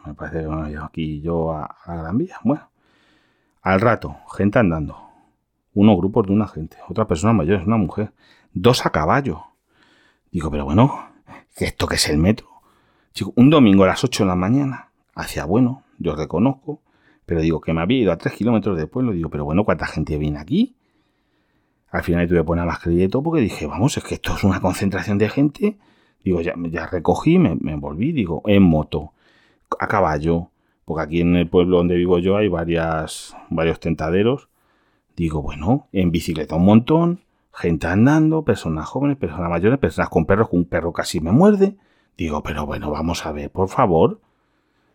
Me 0.06 0.14
parece 0.14 0.46
que 0.70 0.78
aquí 0.78 1.20
yo 1.20 1.52
a, 1.52 1.76
la 1.86 1.96
Gran 1.96 2.18
Vía. 2.18 2.36
Bueno, 2.44 2.68
al 3.62 3.80
rato, 3.80 4.16
gente 4.36 4.58
andando. 4.58 5.11
Unos 5.74 5.96
grupos 5.96 6.26
de 6.26 6.32
una 6.32 6.46
gente, 6.46 6.76
otra 6.88 7.06
persona 7.06 7.32
mayor, 7.32 7.60
es 7.60 7.66
una 7.66 7.76
mujer. 7.76 8.12
Dos 8.52 8.84
a 8.84 8.90
caballo. 8.90 9.44
Digo, 10.30 10.50
pero 10.50 10.64
bueno, 10.64 11.08
¿que 11.56 11.64
esto 11.64 11.86
que 11.86 11.96
es 11.96 12.08
el 12.08 12.18
metro? 12.18 12.48
Un 13.34 13.50
domingo 13.50 13.84
a 13.84 13.88
las 13.88 14.04
8 14.04 14.24
de 14.24 14.28
la 14.28 14.36
mañana, 14.36 14.90
hacia 15.14 15.44
bueno, 15.44 15.82
yo 15.98 16.16
reconozco, 16.16 16.80
pero 17.26 17.40
digo 17.40 17.60
que 17.60 17.72
me 17.72 17.82
había 17.82 17.98
ido 17.98 18.12
a 18.12 18.16
3 18.16 18.34
kilómetros 18.34 18.76
del 18.76 18.88
pueblo. 18.88 19.12
Digo, 19.12 19.28
pero 19.28 19.44
bueno, 19.44 19.64
¿cuánta 19.64 19.86
gente 19.86 20.18
viene 20.18 20.38
aquí? 20.38 20.76
Al 21.90 22.02
final 22.02 22.26
tuve 22.26 22.38
que 22.38 22.44
poner 22.44 22.64
más 22.66 22.80
todo 23.10 23.22
porque 23.22 23.42
dije, 23.42 23.66
vamos, 23.66 23.96
es 23.98 24.04
que 24.04 24.14
esto 24.14 24.34
es 24.34 24.44
una 24.44 24.60
concentración 24.60 25.18
de 25.18 25.28
gente 25.28 25.78
Digo, 26.24 26.40
ya, 26.40 26.54
ya 26.70 26.86
recogí, 26.86 27.38
me, 27.38 27.56
me 27.56 27.76
volví, 27.76 28.12
digo, 28.12 28.42
en 28.46 28.62
moto, 28.62 29.12
a 29.78 29.88
caballo, 29.88 30.50
porque 30.84 31.02
aquí 31.02 31.20
en 31.20 31.36
el 31.36 31.48
pueblo 31.48 31.78
donde 31.78 31.96
vivo 31.96 32.18
yo 32.18 32.36
hay 32.36 32.48
varias, 32.48 33.36
varios 33.50 33.80
tentaderos. 33.80 34.48
Digo, 35.16 35.42
bueno, 35.42 35.88
en 35.92 36.10
bicicleta 36.10 36.56
un 36.56 36.64
montón, 36.64 37.20
gente 37.52 37.86
andando, 37.86 38.44
personas 38.44 38.88
jóvenes, 38.88 39.16
personas 39.16 39.50
mayores, 39.50 39.78
personas 39.78 40.08
con 40.08 40.24
perros, 40.24 40.48
un 40.52 40.64
perro 40.64 40.92
casi 40.92 41.20
me 41.20 41.32
muerde. 41.32 41.76
Digo, 42.16 42.42
pero 42.42 42.66
bueno, 42.66 42.90
vamos 42.90 43.26
a 43.26 43.32
ver, 43.32 43.50
por 43.50 43.68
favor. 43.68 44.20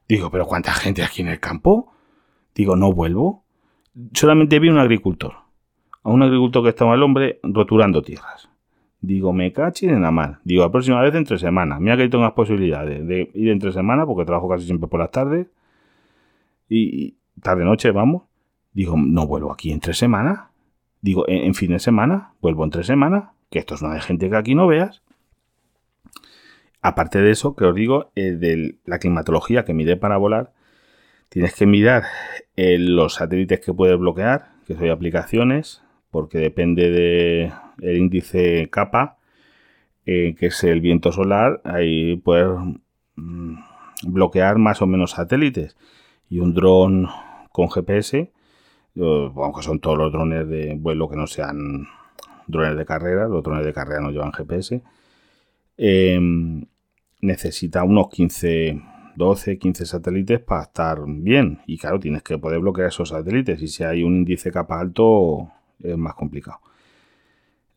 Digo, 0.07 0.31
pero 0.31 0.45
¿cuánta 0.45 0.73
gente 0.73 1.03
aquí 1.03 1.21
en 1.21 1.27
el 1.27 1.39
campo? 1.39 1.91
Digo, 2.55 2.75
no 2.75 2.93
vuelvo. 2.93 3.43
Solamente 4.13 4.59
vi 4.59 4.69
un 4.69 4.77
agricultor. 4.77 5.33
A 6.03 6.09
un 6.09 6.23
agricultor 6.23 6.63
que 6.63 6.69
estaba 6.69 6.95
el 6.95 7.03
hombre 7.03 7.39
roturando 7.43 8.01
tierras. 8.01 8.49
Digo, 9.01 9.33
me 9.33 9.51
cachen 9.53 9.91
en 9.91 10.01
la 10.01 10.11
mal. 10.11 10.39
Digo, 10.43 10.63
la 10.63 10.71
próxima 10.71 11.01
vez 11.01 11.13
entre 11.13 11.37
semana. 11.37 11.79
Mira 11.79 11.97
que 11.97 12.09
tengo 12.09 12.33
posibilidades 12.33 13.05
de 13.05 13.29
ir 13.33 13.49
entre 13.49 13.71
semana 13.71 14.05
porque 14.05 14.25
trabajo 14.25 14.49
casi 14.49 14.65
siempre 14.65 14.87
por 14.87 14.99
las 14.99 15.11
tardes. 15.11 15.47
Y, 16.69 17.15
tarde-noche, 17.41 17.91
vamos. 17.91 18.23
Digo, 18.77 18.93
no 18.95 19.25
vuelvo 19.25 19.51
aquí 19.51 19.71
entre 19.71 19.95
semana. 19.95 20.51
Digo, 21.01 21.25
en, 21.27 21.55
fin 21.55 21.71
de 21.71 21.79
semana, 21.79 22.33
vuelvo 22.41 22.63
entre 22.63 22.83
semana. 22.83 23.31
Que 23.49 23.57
esto 23.57 23.73
es 23.73 23.81
una 23.81 23.95
de 23.95 24.01
gente 24.01 24.29
que 24.29 24.35
aquí 24.35 24.53
no 24.53 24.67
veas. 24.67 25.01
Aparte 26.83 27.19
de 27.19 27.31
eso, 27.31 27.55
que 27.55 27.65
os 27.65 27.73
digo, 27.73 28.11
eh, 28.13 28.33
de 28.33 28.75
la 28.85 28.99
climatología 28.99 29.65
que 29.65 29.73
mide 29.73 29.97
para 29.97 30.17
volar, 30.17 30.53
tienes 31.29 31.55
que 31.55 31.65
mirar 31.65 32.03
eh, 32.55 32.77
los 32.77 33.15
satélites 33.15 33.61
que 33.61 33.73
puedes 33.73 33.97
bloquear, 33.97 34.51
que 34.67 34.75
son 34.75 34.91
aplicaciones, 34.91 35.81
porque 36.11 36.37
depende 36.37 36.91
de 36.91 37.51
el 37.81 37.97
índice 37.97 38.69
capa, 38.69 39.17
eh, 40.05 40.35
que 40.37 40.45
es 40.45 40.63
el 40.63 40.81
viento 40.81 41.11
solar, 41.11 41.61
ahí 41.63 42.17
puedes 42.17 42.47
mm, 43.15 43.55
bloquear 44.03 44.59
más 44.59 44.83
o 44.83 44.85
menos 44.85 45.13
satélites. 45.13 45.75
Y 46.29 46.37
un 46.37 46.53
dron 46.53 47.07
con 47.51 47.71
GPS, 47.71 48.36
aunque 48.99 49.61
son 49.61 49.79
todos 49.79 49.97
los 49.97 50.11
drones 50.11 50.47
de 50.47 50.75
vuelo 50.75 51.09
que 51.09 51.15
no 51.15 51.27
sean 51.27 51.87
drones 52.47 52.77
de 52.77 52.85
carrera, 52.85 53.27
los 53.27 53.43
drones 53.43 53.65
de 53.65 53.73
carrera 53.73 54.01
no 54.01 54.11
llevan 54.11 54.31
GPS, 54.31 54.81
em, 55.77 56.65
necesita 57.21 57.83
unos 57.83 58.09
15, 58.09 58.81
12, 59.15 59.57
15 59.57 59.85
satélites 59.85 60.39
para 60.39 60.63
estar 60.63 60.99
bien. 61.07 61.59
Y 61.67 61.77
claro, 61.77 61.99
tienes 61.99 62.23
que 62.23 62.37
poder 62.37 62.59
bloquear 62.59 62.87
esos 62.89 63.09
satélites. 63.09 63.61
Y 63.61 63.67
si 63.67 63.83
hay 63.83 64.03
un 64.03 64.17
índice 64.17 64.51
capa 64.51 64.79
alto, 64.79 65.49
es 65.81 65.97
más 65.97 66.15
complicado 66.15 66.59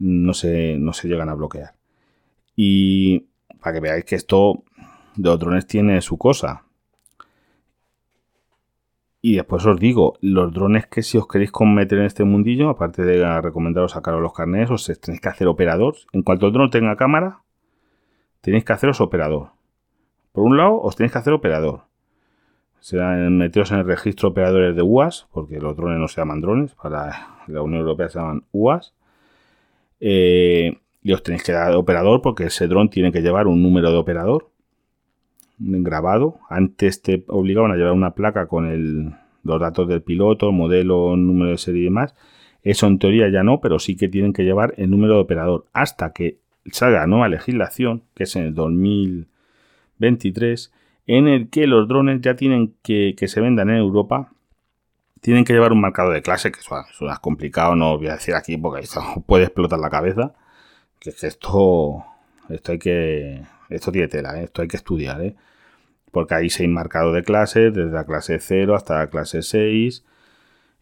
no 0.00 0.34
se, 0.34 0.76
no 0.78 0.92
se 0.92 1.06
llegan 1.06 1.28
a 1.28 1.34
bloquear. 1.34 1.74
Y 2.56 3.26
para 3.60 3.74
que 3.74 3.80
veáis 3.80 4.04
que 4.04 4.16
esto 4.16 4.64
de 5.14 5.28
los 5.28 5.38
drones 5.38 5.66
tiene 5.66 6.00
su 6.00 6.18
cosa. 6.18 6.64
Y 9.22 9.36
después 9.36 9.66
os 9.66 9.78
digo, 9.78 10.14
los 10.22 10.52
drones 10.52 10.86
que 10.86 11.02
si 11.02 11.18
os 11.18 11.28
queréis 11.28 11.52
meter 11.60 11.98
en 11.98 12.06
este 12.06 12.24
mundillo, 12.24 12.70
aparte 12.70 13.02
de 13.02 13.40
recomendaros 13.42 13.92
sacaros 13.92 14.22
los 14.22 14.32
carnets, 14.32 14.70
os 14.70 15.00
tenéis 15.00 15.20
que 15.20 15.28
hacer 15.28 15.46
operador. 15.46 15.96
En 16.12 16.22
cuanto 16.22 16.46
el 16.46 16.52
drone 16.52 16.70
tenga 16.70 16.96
cámara, 16.96 17.42
tenéis 18.40 18.64
que 18.64 18.72
haceros 18.72 19.00
operador. 19.00 19.50
Por 20.32 20.44
un 20.44 20.56
lado, 20.56 20.80
os 20.80 20.96
tenéis 20.96 21.12
que 21.12 21.18
hacer 21.18 21.34
operador. 21.34 21.82
Será 22.80 23.14
meteros 23.28 23.70
en 23.72 23.80
el 23.80 23.84
registro 23.84 24.30
operadores 24.30 24.74
de 24.74 24.80
UAS, 24.80 25.26
porque 25.32 25.60
los 25.60 25.76
drones 25.76 25.98
no 25.98 26.08
se 26.08 26.20
llaman 26.20 26.40
drones, 26.40 26.74
para 26.74 27.36
la 27.46 27.62
Unión 27.62 27.82
Europea 27.82 28.08
se 28.08 28.18
llaman 28.18 28.44
UAS. 28.52 28.94
Eh, 30.00 30.78
y 31.02 31.12
os 31.12 31.22
tenéis 31.22 31.42
que 31.42 31.52
dar 31.52 31.74
operador 31.76 32.22
porque 32.22 32.44
ese 32.44 32.68
dron 32.68 32.88
tiene 32.88 33.12
que 33.12 33.20
llevar 33.20 33.46
un 33.46 33.62
número 33.62 33.90
de 33.90 33.98
operador 33.98 34.48
grabado. 35.60 36.38
Antes 36.48 37.02
te 37.02 37.24
obligaban 37.28 37.70
a 37.72 37.76
llevar 37.76 37.92
una 37.92 38.14
placa 38.14 38.46
con 38.46 39.18
los 39.42 39.60
datos 39.60 39.88
del 39.88 40.02
piloto, 40.02 40.52
modelo, 40.52 41.16
número 41.16 41.50
de 41.50 41.58
serie 41.58 41.82
y 41.82 41.84
demás. 41.84 42.14
Eso 42.62 42.86
en 42.86 42.98
teoría 42.98 43.28
ya 43.30 43.42
no, 43.42 43.60
pero 43.60 43.78
sí 43.78 43.96
que 43.96 44.08
tienen 44.08 44.32
que 44.32 44.44
llevar 44.44 44.74
el 44.76 44.90
número 44.90 45.14
de 45.14 45.20
operador 45.20 45.66
hasta 45.72 46.12
que 46.12 46.38
salga 46.72 47.00
la 47.00 47.06
nueva 47.06 47.28
legislación, 47.28 48.02
que 48.14 48.24
es 48.24 48.36
en 48.36 48.44
el 48.44 48.54
2023, 48.54 50.72
en 51.06 51.28
el 51.28 51.48
que 51.48 51.66
los 51.66 51.88
drones 51.88 52.20
ya 52.20 52.36
tienen 52.36 52.74
que, 52.82 53.14
que 53.16 53.28
se 53.28 53.40
vendan 53.40 53.70
en 53.70 53.76
Europa 53.76 54.32
tienen 55.20 55.44
que 55.44 55.52
llevar 55.52 55.72
un 55.72 55.80
marcador 55.80 56.14
de 56.14 56.22
clase, 56.22 56.50
que 56.50 56.60
es 56.60 57.18
complicado, 57.20 57.76
no 57.76 57.98
voy 57.98 58.08
a 58.08 58.14
decir 58.14 58.34
aquí 58.34 58.56
porque 58.56 58.84
esto 58.84 59.02
puede 59.26 59.44
explotar 59.44 59.78
la 59.78 59.90
cabeza. 59.90 60.34
Que, 60.98 61.10
esto, 61.10 62.04
esto 62.48 62.72
hay 62.72 62.78
que, 62.78 63.42
esto 63.70 63.92
tiene 63.92 64.08
tela, 64.08 64.40
¿eh? 64.40 64.44
esto 64.44 64.62
hay 64.62 64.68
que 64.68 64.76
estudiar, 64.76 65.22
¿eh? 65.22 65.36
porque 66.10 66.34
hay 66.34 66.50
seis 66.50 66.68
marcados 66.68 67.14
de 67.14 67.22
clase, 67.22 67.70
desde 67.70 67.92
la 67.92 68.04
clase 68.04 68.38
0 68.38 68.74
hasta 68.74 68.98
la 68.98 69.10
clase 69.10 69.42
6 69.42 70.04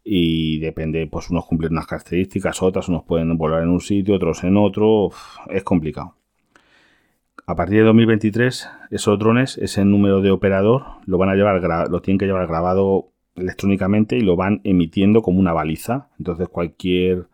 y 0.05 0.59
depende, 0.61 1.07
pues 1.07 1.31
unos 1.31 1.45
cumplen 1.47 1.73
unas 1.73 1.87
características, 1.87 2.63
otras, 2.63 2.89
unos 2.89 3.05
pueden 3.05 3.37
volar 3.37 3.63
en 3.63 3.69
un 3.69 3.81
sitio, 3.81 4.15
otros 4.15 4.43
en 4.45 4.57
otro, 4.57 5.11
es 5.51 5.63
complicado. 5.65 6.17
A 7.47 7.57
partir 7.57 7.79
de 7.79 7.85
2023, 7.85 8.69
esos 8.91 9.19
drones, 9.19 9.59
ese 9.59 9.85
número 9.85 10.21
de 10.21 10.31
operador, 10.31 10.85
lo 11.07 11.19
van 11.19 11.31
a 11.31 11.35
llevar, 11.35 11.91
lo 11.91 12.03
tienen 12.03 12.19
que 12.19 12.27
llevar 12.27 12.47
grabado 12.47 13.13
electrónicamente 13.37 14.17
y 14.17 14.21
lo 14.21 14.37
van 14.37 14.61
emitiendo 14.65 15.23
como 15.23 15.41
una 15.41 15.53
baliza. 15.53 16.09
Entonces 16.19 16.49
cualquier 16.49 17.29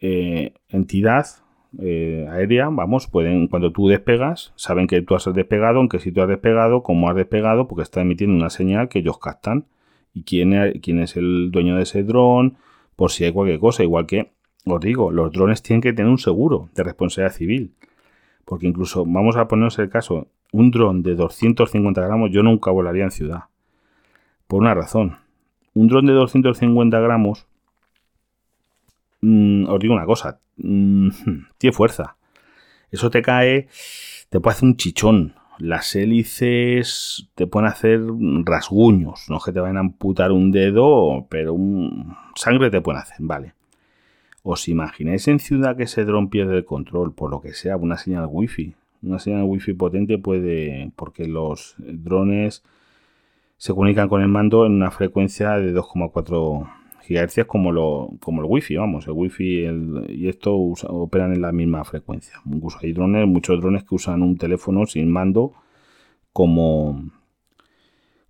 eh, 0.00 0.54
entidad 0.68 1.26
eh, 1.78 2.26
aérea, 2.30 2.68
vamos, 2.68 3.06
pueden, 3.06 3.46
cuando 3.48 3.72
tú 3.72 3.88
despegas, 3.88 4.52
saben 4.56 4.86
que 4.86 5.02
tú 5.02 5.14
has 5.14 5.32
despegado, 5.32 5.80
en 5.80 5.88
qué 5.88 5.98
sitio 5.98 6.22
has 6.22 6.28
despegado, 6.28 6.82
cómo 6.82 7.08
has 7.08 7.16
despegado, 7.16 7.68
porque 7.68 7.82
está 7.82 8.00
emitiendo 8.00 8.36
una 8.36 8.50
señal 8.50 8.88
que 8.88 9.00
ellos 9.00 9.18
captan. 9.18 9.66
Y 10.12 10.24
quién, 10.24 10.80
quién 10.82 11.00
es 11.00 11.16
el 11.16 11.50
dueño 11.52 11.76
de 11.76 11.82
ese 11.84 12.02
dron, 12.02 12.56
por 12.96 13.12
si 13.12 13.24
hay 13.24 13.32
cualquier 13.32 13.60
cosa. 13.60 13.84
Igual 13.84 14.06
que, 14.06 14.32
os 14.66 14.80
digo, 14.80 15.12
los 15.12 15.32
drones 15.32 15.62
tienen 15.62 15.80
que 15.80 15.92
tener 15.92 16.10
un 16.10 16.18
seguro 16.18 16.68
de 16.74 16.82
responsabilidad 16.82 17.36
civil. 17.36 17.74
Porque 18.44 18.66
incluso, 18.66 19.06
vamos 19.06 19.36
a 19.36 19.46
ponernos 19.46 19.78
el 19.78 19.88
caso, 19.88 20.26
un 20.52 20.72
dron 20.72 21.02
de 21.02 21.14
250 21.14 22.00
gramos 22.00 22.30
yo 22.32 22.42
nunca 22.42 22.72
volaría 22.72 23.04
en 23.04 23.12
ciudad. 23.12 23.44
Por 24.48 24.60
una 24.60 24.74
razón. 24.74 25.18
Un 25.74 25.86
dron 25.86 26.06
de 26.06 26.12
250 26.12 26.98
gramos, 26.98 27.46
mm, 29.20 29.68
os 29.68 29.78
digo 29.80 29.94
una 29.94 30.06
cosa, 30.06 30.40
mm, 30.56 31.08
tiene 31.58 31.72
fuerza. 31.72 32.16
Eso 32.90 33.10
te 33.10 33.22
cae, 33.22 33.68
te 34.28 34.40
puede 34.40 34.56
hacer 34.56 34.68
un 34.68 34.76
chichón. 34.76 35.34
Las 35.58 35.94
hélices 35.94 37.28
te 37.34 37.46
pueden 37.46 37.68
hacer 37.68 38.00
rasguños. 38.44 39.26
No 39.28 39.36
es 39.36 39.44
que 39.44 39.52
te 39.52 39.60
vayan 39.60 39.76
a 39.76 39.80
amputar 39.80 40.32
un 40.32 40.50
dedo, 40.50 41.26
pero 41.28 41.52
un... 41.52 42.16
sangre 42.34 42.70
te 42.70 42.80
pueden 42.80 43.00
hacer, 43.00 43.18
vale. 43.20 43.54
¿Os 44.42 44.68
imagináis 44.68 45.28
en 45.28 45.38
ciudad 45.38 45.76
que 45.76 45.82
ese 45.82 46.04
dron 46.04 46.30
pierde 46.30 46.56
el 46.56 46.64
control 46.64 47.12
por 47.12 47.30
lo 47.30 47.42
que 47.42 47.52
sea, 47.52 47.76
una 47.76 47.98
señal 47.98 48.26
wifi? 48.30 48.74
Una 49.02 49.18
señal 49.18 49.44
wifi 49.44 49.74
potente 49.74 50.16
puede, 50.16 50.92
porque 50.96 51.26
los 51.26 51.74
drones 51.78 52.62
se 53.58 53.74
comunican 53.74 54.08
con 54.08 54.22
el 54.22 54.28
mando 54.28 54.64
en 54.64 54.72
una 54.72 54.90
frecuencia 54.90 55.58
de 55.58 55.74
2,4 55.74 56.79
GHz 57.08 57.46
como, 57.46 57.72
lo, 57.72 58.10
como 58.20 58.42
el 58.42 58.46
wifi, 58.48 58.76
vamos, 58.76 59.06
el 59.06 59.12
wifi 59.12 59.66
y 60.08 60.28
esto 60.28 60.54
operan 60.54 61.32
en 61.32 61.42
la 61.42 61.52
misma 61.52 61.84
frecuencia. 61.84 62.34
Incluso 62.46 62.78
hay 62.82 62.92
drones, 62.92 63.26
muchos 63.26 63.60
drones 63.60 63.84
que 63.84 63.94
usan 63.94 64.22
un 64.22 64.36
teléfono 64.36 64.86
sin 64.86 65.10
mando 65.10 65.52
como, 66.32 67.10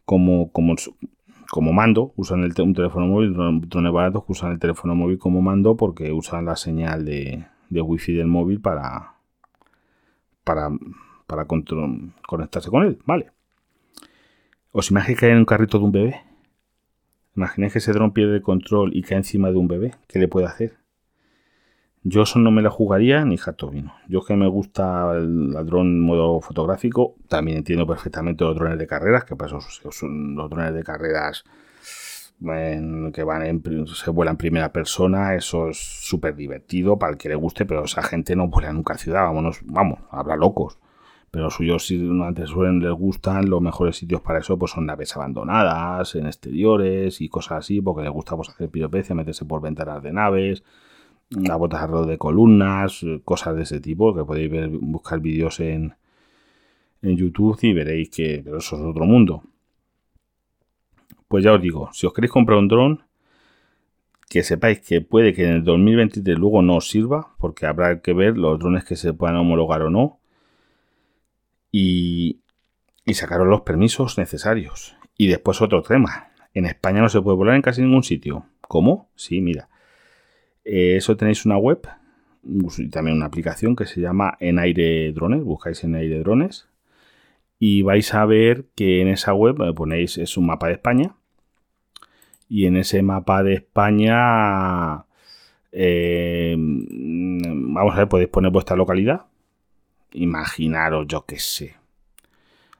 como, 0.05 0.51
como, 0.53 0.75
como 1.51 1.73
mando, 1.73 2.13
usan 2.17 2.45
el, 2.45 2.55
un 2.63 2.75
teléfono 2.75 3.07
móvil, 3.07 3.35
drones 3.35 3.93
baratos 3.93 4.25
que 4.25 4.33
usan 4.33 4.53
el 4.53 4.59
teléfono 4.59 4.95
móvil 4.95 5.19
como 5.19 5.43
mando 5.43 5.77
porque 5.77 6.13
usan 6.13 6.45
la 6.45 6.57
señal 6.57 7.05
de, 7.05 7.47
de 7.69 7.81
wifi 7.81 8.15
del 8.15 8.27
móvil 8.27 8.61
para, 8.61 9.15
para, 10.45 10.71
para 11.27 11.47
conectarse 11.47 12.71
con 12.71 12.85
él, 12.85 12.99
¿vale? 13.05 13.33
¿Os 14.73 14.91
imagináis 14.91 15.19
caer 15.19 15.33
en 15.33 15.39
un 15.39 15.45
carrito 15.45 15.79
de 15.79 15.85
un 15.85 15.93
bebé? 15.93 16.30
Imagináis 17.37 17.73
que 17.73 17.79
ese 17.79 17.93
dron 17.93 18.13
pierde 18.13 18.37
el 18.37 18.43
control 18.43 18.95
y 18.95 19.03
cae 19.03 19.19
encima 19.19 19.51
de 19.51 19.57
un 19.57 19.69
bebé. 19.69 19.95
¿Qué 20.09 20.19
le 20.19 20.29
puede 20.29 20.47
hacer? 20.47 20.81
Yo 22.03 22.23
eso 22.23 22.39
no 22.39 22.51
me 22.51 22.63
la 22.63 22.71
jugaría 22.71 23.25
ni 23.25 23.37
jato 23.37 23.71
vino. 23.71 23.93
Yo 24.09 24.23
que 24.23 24.35
me 24.35 24.49
gusta 24.49 25.13
el, 25.17 25.53
dron 25.67 25.87
en 25.87 26.01
modo 26.01 26.41
fotográfico, 26.41 27.17
también 27.29 27.59
entiendo 27.59 27.87
perfectamente 27.87 28.43
los 28.45 28.55
drones 28.55 28.79
de 28.79 28.87
carreras, 28.87 29.25
que 29.25 29.37
para 29.37 29.59
eso 29.59 29.61
son 29.91 30.35
los 30.35 30.49
drones 30.49 30.73
de 30.73 30.83
carreras 30.83 31.45
que 32.43 33.23
van 33.23 33.43
en, 33.43 33.87
se 33.87 34.11
vuelan 34.11 34.33
en 34.33 34.39
primera 34.39 34.73
persona, 34.73 35.35
eso 35.35 35.69
es 35.69 35.79
súper 35.79 36.35
divertido 36.35 36.99
para 36.99 37.13
el 37.13 37.19
que 37.19 37.29
le 37.29 37.35
guste, 37.35 37.67
pero 37.67 37.85
esa 37.85 38.03
gente 38.03 38.35
no 38.35 38.49
vuela 38.49 38.73
nunca 38.73 38.95
a 38.95 38.99
ciudad, 38.99 39.25
vámonos, 39.25 39.61
vamos, 39.65 40.01
habrá 40.11 40.37
locos. 40.37 40.79
Pero 41.31 41.49
suyos, 41.49 41.87
si 41.87 41.97
antes 42.25 42.51
suelen 42.51 42.81
les 42.81 42.93
gustan, 42.93 43.49
los 43.49 43.61
mejores 43.61 43.97
sitios 43.97 44.21
para 44.21 44.41
eso 44.41 44.59
pues 44.59 44.73
son 44.73 44.87
naves 44.87 45.17
abandonadas, 45.17 46.15
en 46.17 46.27
exteriores 46.27 47.21
y 47.21 47.29
cosas 47.29 47.59
así, 47.59 47.81
porque 47.81 48.03
les 48.03 48.11
gusta 48.11 48.37
pues, 48.37 48.49
hacer 48.49 48.69
piropecia, 48.69 49.15
meterse 49.15 49.45
por 49.45 49.61
ventanas 49.61 50.03
de 50.03 50.13
naves, 50.13 50.65
las 51.31 51.59
botas 51.59 51.83
alrededor 51.83 52.07
de 52.07 52.19
columnas, 52.19 53.05
cosas 53.25 53.57
de 53.57 53.63
ese 53.63 53.81
tipo, 53.81 54.15
que 54.15 54.25
podéis 54.25 54.51
ver, 54.51 54.69
buscar 54.71 55.21
vídeos 55.21 55.61
en, 55.61 55.95
en 57.03 57.17
YouTube 57.17 57.59
y 57.63 57.73
veréis 57.73 58.11
que 58.11 58.45
eso 58.47 58.77
es 58.77 58.83
otro 58.83 59.05
mundo. 59.05 59.43
Pues 61.29 61.45
ya 61.45 61.53
os 61.53 61.63
digo, 61.63 61.91
si 61.93 62.07
os 62.07 62.13
queréis 62.13 62.33
comprar 62.33 62.59
un 62.59 62.67
dron, 62.67 63.03
que 64.29 64.43
sepáis 64.45 64.81
que 64.81 65.01
puede 65.01 65.35
que 65.35 65.45
en 65.45 65.51
el 65.51 65.65
2023 65.65 66.39
luego 66.39 66.63
no 66.63 66.77
os 66.77 66.89
sirva, 66.89 67.35
porque 67.39 67.67
habrá 67.67 68.01
que 68.01 68.15
ver 68.15 68.37
los 68.39 68.59
drones 68.59 68.85
que 68.85 68.97
se 68.97 69.13
puedan 69.13 69.37
homologar 69.37 69.83
o 69.83 69.91
no, 69.91 70.20
y, 71.71 72.41
sacaros 73.13 73.49
los 73.49 73.63
permisos 73.63 74.19
necesarios. 74.19 74.97
Y 75.17 75.27
después 75.27 75.61
otro 75.61 75.83
tema, 75.83 76.31
en 76.55 76.67
España 76.67 77.01
no 77.01 77.09
se 77.09 77.21
puede 77.21 77.37
volar 77.37 77.57
en 77.57 77.63
casi 77.63 77.83
ningún 77.83 78.05
sitio. 78.05 78.47
¿Cómo? 78.61 79.11
Sí, 79.17 79.41
mira. 79.41 79.69
Eh, 80.65 80.97
eso 80.97 81.17
tenéis 81.17 81.45
una 81.45 81.57
web 81.57 81.89
y 82.45 82.89
también 82.89 83.17
una 83.17 83.27
aplicación 83.27 83.75
que 83.75 83.87
se 83.87 84.01
llama 84.01 84.37
En 84.41 84.59
Aire 84.59 85.13
Drones. 85.13 85.43
Buscáis 85.43 85.83
En 85.85 85.97
Aire 85.97 86.21
Drones 86.21 86.69
y 87.59 87.83
vais 87.83 88.15
a 88.15 88.25
ver 88.25 88.67
que 88.75 89.03
en 89.03 89.09
esa 89.09 89.35
web 89.35 89.61
eh, 89.63 89.73
ponéis 89.75 90.19
es 90.19 90.37
un 90.37 90.47
mapa 90.47 90.69
de 90.69 90.73
España 90.73 91.15
y 92.49 92.67
en 92.67 92.77
ese 92.77 93.03
mapa 93.03 93.45
de 93.45 93.55
España, 93.55 95.05
eh, 95.71 96.57
vamos 96.59 97.95
a 97.95 97.99
ver, 97.99 98.09
podéis 98.09 98.29
poner 98.29 98.51
vuestra 98.51 98.75
localidad. 98.75 99.27
Imaginaros, 100.13 101.07
yo 101.07 101.25
qué 101.27 101.39
sé. 101.39 101.77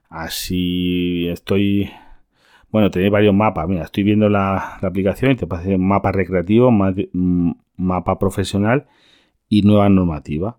Así 0.09 1.29
estoy. 1.29 1.91
Bueno, 2.71 2.91
tenéis 2.91 3.13
varios 3.13 3.35
mapas. 3.35 3.69
Mira, 3.69 3.85
estoy 3.85 4.05
viendo 4.05 4.29
la, 4.29 4.77
aplicación 4.83 5.33
y 5.33 5.37
te 5.37 5.47
parece 5.47 5.79
mapa 5.79 6.13
recreativo, 6.13 6.71
mm, 6.71 7.53
mapa 7.77 8.19
profesional 8.19 8.87
y 9.49 9.63
nueva 9.63 9.89
normativa. 9.89 10.59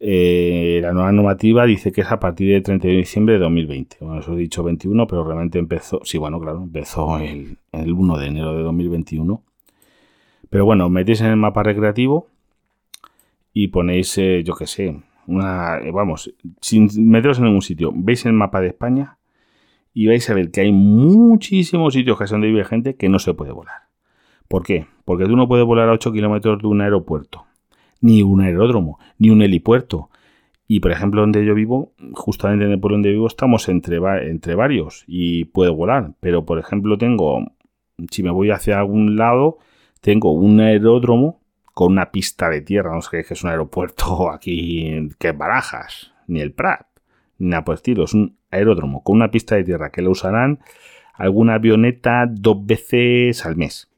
Eh, 0.00 0.78
la 0.80 0.92
nueva 0.92 1.10
normativa 1.10 1.66
dice 1.66 1.90
que 1.90 2.02
es 2.02 2.12
a 2.12 2.20
partir 2.20 2.52
del 2.52 2.62
31 2.62 2.94
de 2.94 2.98
diciembre 2.98 3.34
de 3.34 3.40
2020. 3.40 3.96
Bueno, 4.00 4.20
eso 4.20 4.34
he 4.34 4.36
dicho 4.36 4.62
21, 4.62 5.06
pero 5.06 5.24
realmente 5.24 5.58
empezó, 5.58 6.00
sí, 6.04 6.18
bueno, 6.18 6.40
claro, 6.40 6.62
empezó 6.62 7.18
el, 7.18 7.58
1 7.72 8.18
de 8.18 8.26
enero 8.26 8.56
de 8.56 8.62
2021. 8.62 9.42
Pero 10.50 10.64
bueno, 10.64 10.88
metéis 10.88 11.20
en 11.20 11.28
el 11.28 11.36
mapa 11.36 11.62
recreativo 11.62 12.28
y 13.52 13.68
ponéis, 13.68 14.16
eh, 14.18 14.42
yo 14.44 14.54
qué 14.54 14.66
sé, 14.66 15.02
una, 15.28 15.78
eh, 15.78 15.92
vamos, 15.92 16.34
sin 16.60 16.88
meteros 17.08 17.38
en 17.38 17.44
ningún 17.44 17.62
sitio, 17.62 17.92
veis 17.94 18.26
el 18.26 18.32
mapa 18.32 18.60
de 18.60 18.68
España 18.68 19.18
y 19.94 20.06
vais 20.08 20.28
a 20.28 20.34
ver 20.34 20.50
que 20.50 20.62
hay 20.62 20.72
muchísimos 20.72 21.94
sitios 21.94 22.18
que 22.18 22.26
son 22.26 22.40
de 22.40 22.48
vive 22.48 22.64
gente 22.64 22.96
que 22.96 23.08
no 23.08 23.18
se 23.18 23.34
puede 23.34 23.52
volar. 23.52 23.88
¿Por 24.48 24.64
qué? 24.64 24.86
Porque 25.04 25.26
tú 25.26 25.36
no 25.36 25.46
puedes 25.46 25.66
volar 25.66 25.88
a 25.88 25.92
8 25.92 26.12
kilómetros 26.12 26.60
de 26.60 26.66
un 26.66 26.80
aeropuerto 26.80 27.48
ni 28.00 28.22
un 28.22 28.40
aeródromo, 28.40 28.98
ni 29.18 29.30
un 29.30 29.42
helipuerto. 29.42 30.10
Y 30.66 30.80
por 30.80 30.92
ejemplo, 30.92 31.22
donde 31.22 31.44
yo 31.44 31.54
vivo, 31.54 31.92
justamente 32.12 32.64
en 32.64 32.72
el 32.72 32.80
pueblo 32.80 32.96
donde 32.96 33.10
vivo, 33.10 33.26
estamos 33.26 33.68
entre, 33.68 33.98
entre 34.30 34.54
varios 34.54 35.04
y 35.06 35.46
puedo 35.46 35.74
volar. 35.74 36.14
Pero 36.20 36.44
por 36.44 36.58
ejemplo, 36.58 36.98
tengo, 36.98 37.40
si 38.10 38.22
me 38.22 38.30
voy 38.30 38.50
hacia 38.50 38.78
algún 38.78 39.16
lado, 39.16 39.58
tengo 40.00 40.32
un 40.32 40.60
aeródromo 40.60 41.37
con 41.78 41.92
una 41.92 42.10
pista 42.10 42.50
de 42.50 42.60
tierra. 42.60 42.92
No 42.92 43.02
sé 43.02 43.22
qué 43.22 43.34
es 43.34 43.44
un 43.44 43.50
aeropuerto 43.50 44.30
aquí 44.32 45.10
que 45.20 45.30
Barajas, 45.30 46.12
ni 46.26 46.40
el 46.40 46.50
Prat, 46.50 46.88
ni 47.38 47.50
nada 47.50 47.64
por 47.64 47.76
estilo. 47.76 48.02
Es 48.02 48.14
un 48.14 48.36
aeródromo 48.50 49.04
con 49.04 49.14
una 49.14 49.30
pista 49.30 49.54
de 49.54 49.62
tierra 49.62 49.92
que 49.92 50.02
lo 50.02 50.10
usarán 50.10 50.58
alguna 51.14 51.54
avioneta 51.54 52.26
dos 52.28 52.66
veces 52.66 53.46
al 53.46 53.54
mes. 53.54 53.88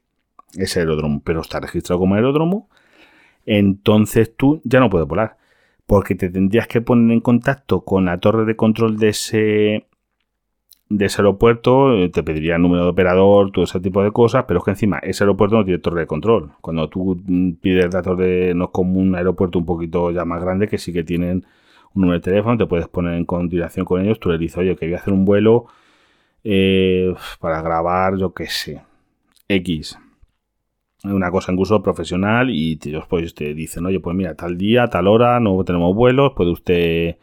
Ese 0.55 0.81
aeródromo, 0.81 1.23
pero 1.25 1.41
está 1.41 1.59
registrado 1.59 2.01
como 2.01 2.13
aeródromo 2.13 2.69
entonces 3.47 4.35
tú 4.37 4.61
ya 4.63 4.79
no 4.79 4.91
puedes 4.91 5.07
volar. 5.07 5.37
Porque 5.87 6.13
te 6.13 6.29
tendrías 6.29 6.67
que 6.67 6.81
poner 6.81 7.11
en 7.11 7.19
contacto 7.19 7.81
con 7.81 8.05
la 8.05 8.19
torre 8.19 8.45
de 8.45 8.55
control 8.55 8.97
de 8.97 9.09
ese, 9.09 9.87
de 10.91 11.05
ese 11.05 11.21
aeropuerto, 11.21 11.93
eh, 11.97 12.09
te 12.09 12.21
pediría 12.23 12.55
el 12.55 12.61
número 12.61 12.83
de 12.83 12.89
operador, 12.89 13.51
todo 13.51 13.63
ese 13.63 13.79
tipo 13.79 14.03
de 14.03 14.11
cosas, 14.11 14.45
pero 14.47 14.59
es 14.59 14.65
que 14.65 14.71
encima 14.71 14.99
ese 14.99 15.23
aeropuerto 15.23 15.57
no 15.57 15.63
tiene 15.63 15.79
torre 15.79 16.01
de 16.01 16.07
control. 16.07 16.51
Cuando 16.61 16.89
tú 16.89 17.21
mm, 17.25 17.53
pides 17.61 17.89
datos 17.91 18.17
de, 18.17 18.53
no 18.55 18.65
es 18.65 18.71
como 18.71 18.99
un 18.99 19.15
aeropuerto 19.15 19.59
un 19.59 19.65
poquito 19.65 20.11
ya 20.11 20.25
más 20.25 20.41
grande, 20.41 20.67
que 20.67 20.77
sí 20.77 20.91
que 20.93 21.03
tienen 21.03 21.45
un 21.93 22.01
número 22.01 22.19
de 22.19 22.23
teléfono, 22.23 22.57
te 22.57 22.65
puedes 22.65 22.87
poner 22.87 23.15
en 23.15 23.25
continuación 23.25 23.85
con 23.85 24.01
ellos, 24.01 24.19
tú 24.19 24.29
le 24.29 24.37
dices, 24.37 24.57
oye, 24.57 24.75
que 24.75 24.85
voy 24.85 24.95
a 24.95 24.97
hacer 24.97 25.13
un 25.13 25.25
vuelo 25.25 25.67
eh, 26.43 27.13
para 27.39 27.61
grabar, 27.61 28.17
yo 28.17 28.33
qué 28.33 28.47
sé, 28.47 28.81
X 29.47 29.97
una 31.03 31.31
cosa 31.31 31.51
incluso 31.51 31.81
profesional 31.81 32.49
y 32.51 32.79
pues 33.09 33.33
te 33.33 33.53
dicen, 33.53 33.85
oye, 33.85 33.99
pues 33.99 34.15
mira, 34.15 34.35
tal 34.35 34.57
día, 34.57 34.87
tal 34.87 35.07
hora, 35.07 35.39
no 35.39 35.63
tenemos 35.63 35.95
vuelos, 35.95 36.33
puede 36.35 36.51
usted 36.51 37.17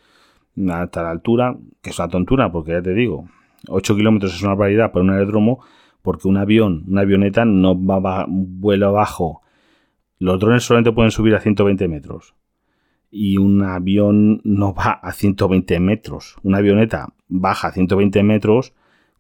a 0.69 0.87
tal 0.89 1.07
altura, 1.07 1.57
que 1.81 1.91
es 1.91 1.99
una 1.99 2.09
tontura, 2.09 2.51
porque 2.51 2.73
ya 2.73 2.83
te 2.83 2.93
digo, 2.93 3.29
8 3.69 3.97
kilómetros 3.97 4.35
es 4.35 4.43
una 4.43 4.55
variedad 4.55 4.93
para 4.93 5.05
un 5.05 5.11
aeródromo, 5.11 5.61
porque 6.03 6.29
un 6.29 6.37
avión, 6.37 6.85
una 6.89 7.03
avioneta 7.03 7.45
no 7.45 7.75
va 7.85 8.23
a 8.23 8.27
vuelo 8.29 8.93
bajo. 8.93 9.43
Los 10.19 10.41
drones 10.41 10.65
solamente 10.65 10.93
pueden 10.93 11.11
subir 11.11 11.35
a 11.35 11.41
120 11.41 11.87
metros. 11.89 12.35
Y 13.11 13.39
un 13.39 13.63
avión 13.63 14.41
no 14.45 14.75
va 14.75 14.93
a 15.03 15.13
120 15.13 15.81
metros. 15.81 16.37
Una 16.43 16.59
avioneta 16.59 17.15
baja 17.29 17.69
a 17.69 17.73
120 17.73 18.23
metros 18.23 18.75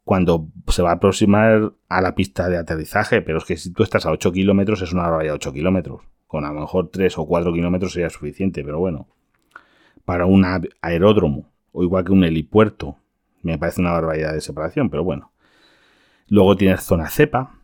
cuando 0.05 0.49
se 0.69 0.83
va 0.83 0.91
a 0.91 0.95
aproximar 0.95 1.73
a 1.89 2.01
la 2.01 2.15
pista 2.15 2.49
de 2.49 2.57
aterrizaje, 2.57 3.21
pero 3.23 3.39
es 3.39 3.45
que 3.45 3.57
si 3.57 3.73
tú 3.73 3.83
estás 3.83 4.07
a 4.07 4.11
8 4.11 4.33
kilómetros 4.33 4.81
es 4.83 4.93
una 4.93 5.03
barbaridad 5.03 5.35
8 5.35 5.53
kilómetros. 5.53 6.03
Con 6.27 6.45
a 6.45 6.53
lo 6.53 6.61
mejor 6.61 6.89
3 6.91 7.19
o 7.19 7.27
4 7.27 7.53
kilómetros 7.53 7.93
sería 7.93 8.11
suficiente, 8.11 8.65
pero 8.65 8.79
bueno. 8.79 9.09
Para 10.05 10.25
un 10.25 10.45
aeródromo, 10.81 11.51
o 11.73 11.83
igual 11.83 12.05
que 12.05 12.13
un 12.13 12.25
helipuerto, 12.25 12.97
me 13.43 13.59
parece 13.59 13.81
una 13.81 13.93
barbaridad 13.93 14.33
de 14.33 14.41
separación, 14.41 14.91
pero 14.91 15.05
bueno. 15.05 15.33
Luego 16.29 16.57
tienes 16.57 16.83
zona 16.83 17.09
cepa, 17.09 17.55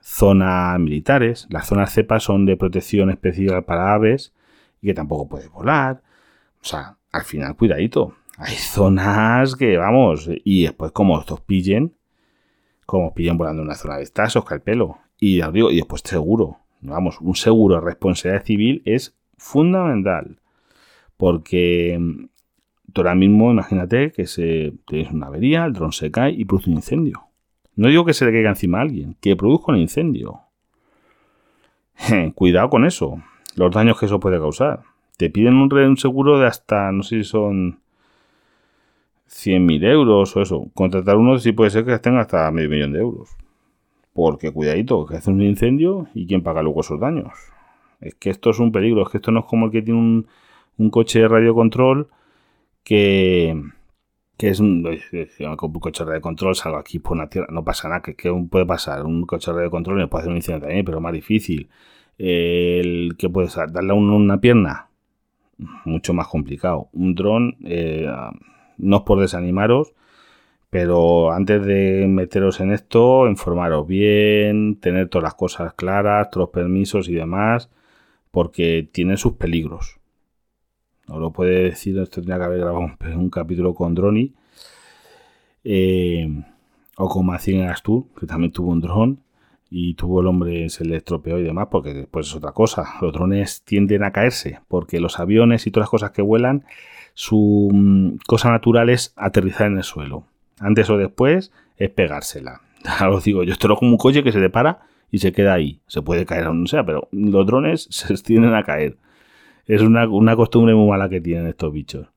zonas 0.00 0.78
militares. 0.78 1.46
Las 1.50 1.66
zonas 1.66 1.92
cepa 1.92 2.20
son 2.20 2.44
de 2.44 2.56
protección 2.56 3.10
especial 3.10 3.64
para 3.64 3.94
aves 3.94 4.32
y 4.80 4.88
que 4.88 4.94
tampoco 4.94 5.28
puedes 5.28 5.50
volar. 5.50 6.02
O 6.60 6.64
sea, 6.64 6.96
al 7.10 7.24
final, 7.24 7.56
cuidadito 7.56 8.14
hay 8.38 8.56
zonas 8.56 9.56
que, 9.56 9.76
vamos, 9.76 10.28
y 10.44 10.62
después 10.62 10.92
como 10.92 11.20
estos 11.20 11.40
pillen, 11.40 11.94
como 12.86 13.14
pillen 13.14 13.36
volando 13.38 13.62
en 13.62 13.68
una 13.68 13.76
zona 13.76 13.98
de 13.98 14.02
estas, 14.02 14.34
os 14.36 14.44
cae 14.44 14.56
el 14.56 14.62
pelo. 14.62 14.98
Y 15.18 15.40
os 15.42 15.52
digo, 15.52 15.70
y 15.70 15.76
después 15.76 16.02
seguro, 16.04 16.58
vamos, 16.80 17.20
un 17.20 17.36
seguro 17.36 17.76
de 17.76 17.82
responsabilidad 17.82 18.44
civil 18.44 18.82
es 18.84 19.16
fundamental. 19.36 20.40
Porque 21.16 22.00
ahora 23.00 23.14
mismo 23.14 23.50
imagínate 23.50 24.12
que 24.12 24.26
se 24.26 24.74
tenéis 24.86 25.10
una 25.10 25.26
avería, 25.26 25.64
el 25.64 25.72
dron 25.72 25.92
se 25.92 26.10
cae 26.10 26.32
y 26.32 26.44
produce 26.44 26.70
un 26.70 26.76
incendio. 26.76 27.22
No 27.74 27.88
digo 27.88 28.04
que 28.04 28.12
se 28.12 28.24
le 28.24 28.32
caiga 28.32 28.50
encima 28.50 28.78
a 28.78 28.82
alguien, 28.82 29.16
que 29.20 29.34
produzca 29.36 29.72
un 29.72 29.78
incendio. 29.78 30.40
Cuidado 32.34 32.68
con 32.68 32.84
eso, 32.84 33.22
los 33.56 33.70
daños 33.70 33.98
que 33.98 34.06
eso 34.06 34.20
puede 34.20 34.38
causar. 34.38 34.82
Te 35.16 35.30
piden 35.30 35.54
un, 35.54 35.72
un 35.72 35.96
seguro 35.96 36.38
de 36.38 36.46
hasta, 36.46 36.92
no 36.92 37.02
sé 37.02 37.18
si 37.18 37.24
son 37.24 37.80
100.000 39.28 39.84
euros 39.86 40.36
o 40.36 40.42
eso. 40.42 40.66
Contratar 40.74 41.16
uno 41.16 41.38
sí 41.38 41.52
puede 41.52 41.70
ser 41.70 41.84
que 41.84 41.94
estén 41.94 42.16
hasta 42.16 42.50
medio 42.50 42.68
millón 42.68 42.92
de 42.92 43.00
euros. 43.00 43.30
Porque 44.12 44.52
cuidadito, 44.52 45.06
que 45.06 45.16
hace 45.16 45.30
un 45.30 45.40
incendio 45.42 46.08
y 46.14 46.26
quién 46.26 46.42
paga 46.42 46.62
luego 46.62 46.80
esos 46.80 47.00
daños. 47.00 47.32
Es 48.00 48.14
que 48.14 48.30
esto 48.30 48.50
es 48.50 48.58
un 48.58 48.72
peligro, 48.72 49.02
es 49.02 49.08
que 49.08 49.18
esto 49.18 49.30
no 49.30 49.40
es 49.40 49.46
como 49.46 49.66
el 49.66 49.72
que 49.72 49.80
tiene 49.80 49.98
un, 49.98 50.26
un 50.76 50.90
coche 50.90 51.20
de 51.20 51.28
radiocontrol 51.28 52.08
que, 52.84 53.60
que 54.36 54.48
es 54.48 54.60
un, 54.60 54.86
un 54.86 56.06
de 56.12 56.20
control, 56.20 56.54
salgo 56.54 56.78
aquí 56.78 56.98
por 56.98 57.12
una 57.12 57.28
tierra, 57.28 57.48
no 57.50 57.64
pasa 57.64 57.88
nada, 57.88 58.02
que, 58.02 58.14
puede 58.50 58.66
pasar, 58.66 59.04
un 59.04 59.26
coche 59.26 59.52
de 59.52 59.70
control 59.70 59.98
me 59.98 60.08
puede 60.08 60.22
hacer 60.22 60.30
un 60.30 60.36
incendio 60.36 60.62
también, 60.62 60.84
pero 60.84 61.00
más 61.00 61.12
difícil. 61.12 61.68
El 62.18 63.16
que 63.18 63.28
puede 63.28 63.48
ser, 63.48 63.72
darle 63.72 63.92
a 63.92 63.94
una 63.94 64.40
pierna, 64.40 64.88
mucho 65.84 66.14
más 66.14 66.28
complicado. 66.28 66.88
Un 66.92 67.14
dron, 67.14 67.56
eh, 67.64 68.08
no 68.78 68.96
es 68.96 69.02
por 69.02 69.20
desanimaros, 69.20 69.94
pero 70.70 71.32
antes 71.32 71.64
de 71.66 72.06
meteros 72.08 72.60
en 72.60 72.72
esto, 72.72 73.28
informaros 73.28 73.86
bien, 73.86 74.80
tener 74.80 75.08
todas 75.08 75.24
las 75.24 75.34
cosas 75.34 75.74
claras, 75.74 76.30
todos 76.30 76.48
los 76.48 76.50
permisos 76.50 77.08
y 77.08 77.14
demás, 77.14 77.70
porque 78.30 78.88
tiene 78.90 79.16
sus 79.16 79.34
peligros. 79.34 80.01
No 81.08 81.18
lo 81.18 81.32
puede 81.32 81.64
decir, 81.64 81.98
esto 81.98 82.16
tendría 82.16 82.38
que 82.38 82.44
haber 82.44 82.60
grabado 82.60 82.80
un, 82.80 83.30
capítulo 83.30 83.74
con 83.74 83.94
Droni. 83.94 84.32
Eh, 85.64 86.28
o 86.96 87.08
con 87.08 87.26
Macín 87.26 87.62
Astur, 87.62 88.04
que 88.18 88.26
también 88.26 88.52
tuvo 88.52 88.70
un 88.70 88.80
dron 88.80 89.20
y 89.70 89.94
tuvo 89.94 90.20
el 90.20 90.26
hombre, 90.26 90.68
se 90.68 90.84
le 90.84 90.96
estropeó 90.96 91.38
y 91.38 91.42
demás, 91.42 91.68
porque 91.70 91.94
después 91.94 92.26
es 92.26 92.36
otra 92.36 92.52
cosa. 92.52 92.84
Los 93.00 93.12
drones 93.12 93.62
tienden 93.62 94.04
a 94.04 94.12
caerse, 94.12 94.60
porque 94.68 95.00
los 95.00 95.18
aviones 95.18 95.66
y 95.66 95.70
todas 95.70 95.84
las 95.84 95.90
cosas 95.90 96.10
que 96.10 96.20
vuelan, 96.20 96.64
su 97.14 97.70
mm, 97.72 98.18
cosa 98.26 98.50
natural 98.50 98.90
es 98.90 99.14
aterrizar 99.16 99.68
en 99.68 99.78
el 99.78 99.82
suelo. 99.82 100.24
Antes 100.60 100.90
o 100.90 100.98
después 100.98 101.52
es 101.76 101.90
pegársela. 101.90 102.60
Ya 102.84 103.06
lo 103.06 103.20
digo, 103.20 103.44
yo 103.44 103.52
estoy 103.52 103.74
como 103.76 103.92
un 103.92 103.96
coche 103.96 104.24
que 104.24 104.32
se 104.32 104.40
le 104.40 104.50
para 104.50 104.80
y 105.10 105.18
se 105.18 105.32
queda 105.32 105.54
ahí. 105.54 105.80
Se 105.86 106.02
puede 106.02 106.26
caer 106.26 106.48
o 106.48 106.54
no 106.54 106.66
sea, 106.66 106.84
pero 106.84 107.08
los 107.12 107.46
drones 107.46 107.86
se 107.90 108.14
tienden 108.22 108.54
a 108.54 108.64
caer. 108.64 108.96
Es 109.66 109.82
una, 109.82 110.08
una 110.08 110.36
costumbre 110.36 110.74
muy 110.74 110.88
mala 110.88 111.08
que 111.08 111.20
tienen 111.20 111.46
estos 111.46 111.72
bichos. 111.72 112.08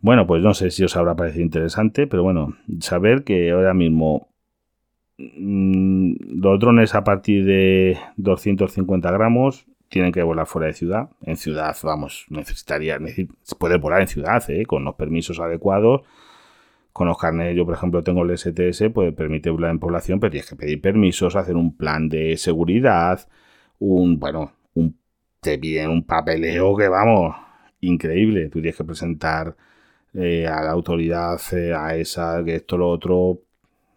Bueno, 0.00 0.26
pues 0.26 0.42
no 0.42 0.54
sé 0.54 0.70
si 0.70 0.84
os 0.84 0.96
habrá 0.96 1.16
parecido 1.16 1.42
interesante, 1.44 2.06
pero 2.06 2.22
bueno, 2.22 2.56
saber 2.80 3.24
que 3.24 3.50
ahora 3.50 3.74
mismo 3.74 4.28
mm, 5.18 6.40
los 6.40 6.60
drones 6.60 6.94
a 6.94 7.02
partir 7.02 7.44
de 7.44 7.98
250 8.16 9.10
gramos 9.10 9.66
tienen 9.88 10.12
que 10.12 10.22
volar 10.22 10.46
fuera 10.46 10.68
de 10.68 10.74
ciudad. 10.74 11.10
En 11.22 11.36
ciudad, 11.36 11.76
vamos, 11.82 12.26
necesitaría, 12.28 12.98
puede 13.58 13.78
volar 13.78 14.02
en 14.02 14.08
ciudad, 14.08 14.42
¿eh? 14.50 14.66
con 14.66 14.84
los 14.84 14.94
permisos 14.94 15.40
adecuados. 15.40 16.02
Con 16.92 17.08
los 17.08 17.18
carnes, 17.18 17.54
yo 17.54 17.66
por 17.66 17.74
ejemplo 17.74 18.02
tengo 18.02 18.22
el 18.22 18.38
STS, 18.38 18.84
pues 18.94 19.12
permite 19.14 19.50
volar 19.50 19.70
en 19.70 19.78
población, 19.78 20.18
pero 20.18 20.30
tienes 20.30 20.48
que 20.48 20.56
pedir 20.56 20.80
permisos, 20.80 21.36
hacer 21.36 21.54
un 21.56 21.76
plan 21.76 22.08
de 22.08 22.38
seguridad, 22.38 23.28
un, 23.78 24.18
bueno, 24.18 24.52
te 25.46 25.58
piden 25.58 25.90
un 25.90 26.02
papeleo 26.02 26.76
que 26.76 26.88
vamos, 26.88 27.36
increíble. 27.80 28.48
Tú 28.48 28.60
tienes 28.60 28.76
que 28.76 28.82
presentar 28.82 29.54
eh, 30.12 30.44
a 30.44 30.60
la 30.64 30.72
autoridad, 30.72 31.40
eh, 31.52 31.72
a 31.72 31.94
esa, 31.94 32.42
que 32.44 32.56
esto, 32.56 32.76
lo 32.76 32.90
otro, 32.90 33.42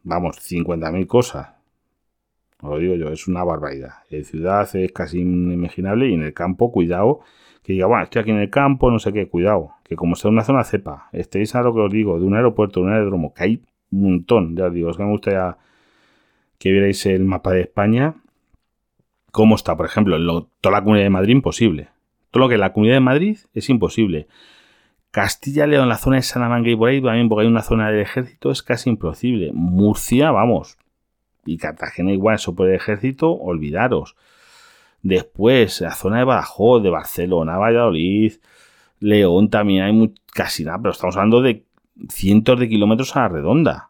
vamos, 0.03 0.38
50.000 0.38 1.07
cosas. 1.07 1.47
Os 2.62 2.69
lo 2.69 2.77
digo 2.77 2.95
yo, 2.95 3.09
es 3.09 3.27
una 3.27 3.43
barbaridad. 3.43 3.93
En 4.12 4.25
ciudad 4.25 4.69
es 4.75 4.91
casi 4.91 5.21
inimaginable 5.21 6.09
y 6.09 6.13
en 6.13 6.21
el 6.21 6.35
campo, 6.35 6.71
cuidado, 6.71 7.21
que 7.63 7.73
diga, 7.73 7.88
bueno, 7.88 8.03
estoy 8.03 8.21
aquí 8.21 8.29
en 8.29 8.38
el 8.38 8.51
campo, 8.51 8.91
no 8.91 8.99
sé 8.99 9.12
qué, 9.12 9.27
cuidado, 9.27 9.71
que 9.83 9.95
como 9.95 10.15
sea 10.15 10.29
una 10.29 10.43
zona 10.43 10.63
cepa, 10.63 11.09
estéis 11.13 11.55
a 11.55 11.63
lo 11.63 11.73
que 11.73 11.79
os 11.79 11.91
digo, 11.91 12.19
de 12.19 12.27
un 12.27 12.35
aeropuerto, 12.35 12.81
de 12.81 12.85
un 12.85 12.93
aeródromo, 12.93 13.33
que 13.33 13.43
hay 13.43 13.63
un 13.89 14.03
montón, 14.03 14.55
ya 14.55 14.67
os 14.67 14.73
digo, 14.73 14.91
es 14.91 14.97
que 14.97 15.03
me 15.03 15.09
gustaría 15.09 15.57
que 16.59 16.71
vierais 16.71 17.03
el 17.07 17.25
mapa 17.25 17.53
de 17.53 17.62
España 17.62 18.13
cómo 19.31 19.55
está, 19.55 19.75
por 19.75 19.85
ejemplo, 19.85 20.15
en 20.15 20.47
toda 20.61 20.75
la 20.75 20.83
comunidad 20.83 21.05
de 21.05 21.09
Madrid, 21.09 21.35
imposible. 21.35 21.89
Todo 22.31 22.43
lo 22.43 22.49
que 22.49 22.57
la 22.57 22.73
comunidad 22.73 22.97
de 22.97 23.01
Madrid 23.01 23.37
es 23.53 23.69
imposible. 23.69 24.27
Castilla 25.11 25.65
León, 25.65 25.89
la 25.89 25.97
zona 25.97 26.17
de 26.17 26.21
Salamanca 26.21 26.69
y 26.69 26.75
por 26.75 26.89
ahí 26.89 27.01
también, 27.01 27.29
porque 27.29 27.41
hay 27.43 27.47
una 27.47 27.63
zona 27.63 27.89
del 27.89 28.01
ejército, 28.01 28.51
es 28.51 28.61
casi 28.61 28.89
imposible. 28.89 29.51
Murcia, 29.53 30.31
vamos. 30.31 30.77
Y 31.45 31.57
Cartagena 31.57 32.11
igual, 32.11 32.35
eso 32.35 32.53
por 32.53 32.69
el 32.69 32.75
ejército, 32.75 33.31
olvidaros. 33.31 34.15
Después, 35.01 35.81
la 35.81 35.95
zona 35.95 36.19
de 36.19 36.25
Badajoz, 36.25 36.83
de 36.83 36.89
Barcelona, 36.89 37.57
Valladolid, 37.57 38.33
León 38.99 39.49
también 39.49 39.83
hay 39.83 40.13
casi 40.33 40.63
nada, 40.63 40.77
pero 40.77 40.91
estamos 40.91 41.15
hablando 41.15 41.41
de 41.41 41.65
cientos 42.09 42.59
de 42.59 42.69
kilómetros 42.69 43.15
a 43.15 43.21
la 43.21 43.29
redonda. 43.29 43.89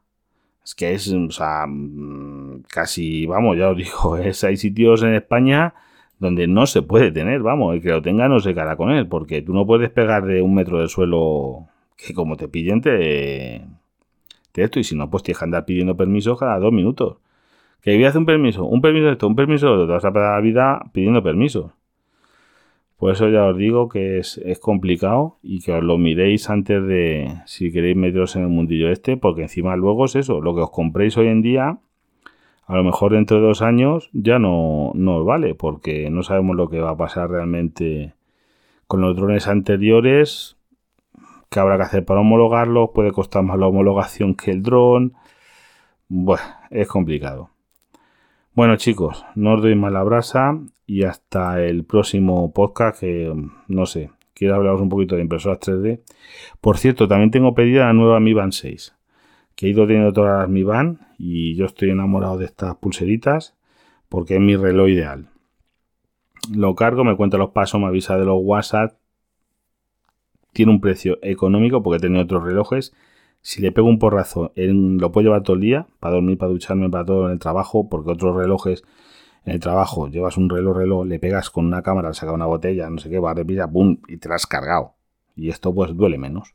Es 0.63 0.75
que 0.75 0.93
es, 0.93 1.11
o 1.11 1.31
sea, 1.31 1.65
mm, 1.67 2.38
casi, 2.67 3.25
vamos, 3.25 3.57
ya 3.57 3.69
os 3.69 3.77
digo, 3.77 4.17
es, 4.23 4.43
hay 4.43 4.57
sitios 4.57 5.03
en 5.03 5.13
España 5.13 5.73
donde 6.19 6.47
no 6.47 6.65
se 6.65 6.81
puede 6.81 7.11
tener, 7.11 7.41
vamos, 7.41 7.75
el 7.75 7.81
que 7.81 7.89
lo 7.89 8.01
tenga 8.01 8.27
no 8.27 8.39
se 8.39 8.53
cara 8.53 8.75
con 8.75 8.91
él, 8.91 9.07
porque 9.07 9.41
tú 9.41 9.53
no 9.53 9.65
puedes 9.65 9.89
pegar 9.89 10.25
de 10.25 10.41
un 10.41 10.53
metro 10.53 10.79
del 10.79 10.89
suelo 10.89 11.67
que 11.95 12.13
como 12.13 12.35
te 12.37 12.47
pillen 12.47 12.81
te, 12.81 13.61
te 14.51 14.63
esto, 14.63 14.79
y 14.79 14.83
si 14.83 14.95
no, 14.95 15.09
pues 15.09 15.23
tienes 15.23 15.39
que 15.39 15.45
andar 15.45 15.65
pidiendo 15.65 15.95
permiso 15.95 16.35
cada 16.35 16.59
dos 16.59 16.73
minutos. 16.73 17.17
Que 17.81 17.95
voy 17.95 18.03
a 18.05 18.09
hacer 18.09 18.19
un 18.19 18.25
permiso, 18.25 18.65
un 18.65 18.81
permiso 18.81 19.05
de 19.05 19.11
esto, 19.13 19.27
un 19.27 19.35
permiso 19.35 19.67
de 19.67 19.71
otro, 19.73 19.87
te 19.87 19.93
vas 19.93 20.05
a 20.05 20.11
la 20.11 20.41
vida 20.41 20.81
pidiendo 20.91 21.23
permiso. 21.23 21.73
Por 22.99 23.13
eso 23.13 23.29
ya 23.29 23.45
os 23.45 23.57
digo 23.57 23.87
que 23.87 24.17
es, 24.17 24.59
complicado 24.59 25.37
y 25.41 25.61
que 25.61 25.71
os 25.71 25.81
lo 25.81 25.97
miréis 25.97 26.49
antes 26.49 26.85
de 26.85 27.33
si 27.45 27.71
queréis 27.71 27.95
meteros 27.95 28.35
en 28.35 28.41
el 28.43 28.49
mundillo 28.49 28.89
este, 28.89 29.15
porque 29.15 29.43
encima 29.43 29.77
luego 29.77 30.03
es 30.03 30.17
eso, 30.17 30.41
lo 30.41 30.53
que 30.53 30.61
os 30.61 30.69
compréis 30.69 31.15
hoy 31.15 31.27
en 31.27 31.41
día, 31.41 31.77
a 32.69 32.75
lo 32.75 32.83
mejor 32.83 33.13
dentro 33.13 33.37
de 33.37 33.47
dos 33.47 33.63
años 33.63 34.11
ya 34.13 34.37
no, 34.37 34.91
no 34.93 35.25
vale, 35.25 35.55
porque 35.55 36.11
no 36.11 36.21
sabemos 36.21 36.55
lo 36.55 36.69
que 36.69 36.79
va 36.79 36.91
a 36.91 36.97
pasar 36.97 37.31
realmente 37.31 38.13
con 38.85 39.01
los 39.01 39.15
drones 39.15 39.47
anteriores, 39.47 40.55
que 41.49 41.59
habrá 41.59 41.77
que 41.77 41.83
hacer 41.83 42.05
para 42.05 42.19
homologarlos, 42.19 42.91
puede 42.93 43.11
costar 43.11 43.41
más 43.41 43.57
la 43.57 43.65
homologación 43.65 44.35
que 44.35 44.51
el 44.51 44.61
dron. 44.61 45.13
Bueno, 46.09 46.43
es 46.69 46.87
complicado. 46.87 47.49
Bueno 48.53 48.75
chicos, 48.75 49.25
no 49.33 49.55
os 49.55 49.63
doy 49.63 49.73
más 49.73 49.91
la 49.91 50.03
brasa 50.03 50.59
y 50.85 51.05
hasta 51.05 51.63
el 51.63 51.85
próximo 51.85 52.53
podcast 52.53 52.99
que 52.99 53.33
no 53.67 53.85
sé, 53.87 54.11
quiero 54.35 54.53
hablaros 54.53 54.79
un 54.79 54.89
poquito 54.89 55.15
de 55.15 55.23
impresoras 55.23 55.59
3D. 55.59 56.01
Por 56.61 56.77
cierto, 56.77 57.07
también 57.07 57.31
tengo 57.31 57.55
pedida 57.55 57.85
la 57.85 57.93
nueva 57.93 58.19
Mi 58.19 58.33
Band 58.33 58.51
6, 58.51 58.95
que 59.59 59.67
he 59.67 59.71
ido 59.71 59.85
teniendo 59.85 60.13
todas 60.13 60.47
Mi 60.47 60.63
Band 60.63 60.99
y 61.17 61.53
yo 61.55 61.65
estoy 61.65 61.89
enamorado 61.89 62.37
de 62.37 62.45
estas 62.45 62.77
pulseritas 62.77 63.57
porque 64.07 64.35
es 64.35 64.39
mi 64.39 64.55
reloj 64.55 64.87
ideal. 64.87 65.27
Lo 66.49 66.75
cargo, 66.75 67.03
me 67.03 67.17
cuenta 67.17 67.37
los 67.37 67.49
pasos, 67.49 67.81
me 67.81 67.87
avisa 67.87 68.17
de 68.17 68.23
los 68.23 68.39
WhatsApp. 68.41 68.97
Tiene 70.53 70.71
un 70.71 70.79
precio 70.79 71.19
económico 71.21 71.83
porque 71.83 71.97
he 71.97 71.99
tenido 71.99 72.23
otros 72.23 72.41
relojes. 72.41 72.93
Si 73.41 73.61
le 73.61 73.73
pego 73.73 73.89
un 73.89 73.99
porrazo, 73.99 74.53
lo 74.55 75.11
puedo 75.11 75.25
llevar 75.25 75.43
todo 75.43 75.55
el 75.55 75.61
día 75.61 75.87
para 75.99 76.15
dormir, 76.15 76.37
para 76.37 76.53
ducharme, 76.53 76.89
para 76.89 77.03
todo 77.03 77.25
en 77.25 77.33
el 77.33 77.39
trabajo, 77.39 77.89
porque 77.89 78.11
otros 78.11 78.37
relojes 78.37 78.85
en 79.43 79.55
el 79.55 79.59
trabajo 79.59 80.07
llevas 80.07 80.37
un 80.37 80.49
reloj, 80.49 80.77
reloj, 80.77 81.05
le 81.05 81.19
pegas 81.19 81.49
con 81.49 81.65
una 81.65 81.81
cámara, 81.81 82.07
le 82.07 82.13
saca 82.13 82.31
una 82.31 82.45
botella, 82.45 82.89
no 82.89 82.99
sé 82.99 83.09
qué, 83.09 83.19
va, 83.19 83.33
repisa, 83.33 83.69
pum, 83.69 83.97
y 84.07 84.15
te 84.15 84.29
la 84.29 84.35
has 84.35 84.47
cargado. 84.47 84.93
Y 85.35 85.49
esto 85.49 85.75
pues 85.75 85.93
duele 85.97 86.17
menos. 86.17 86.53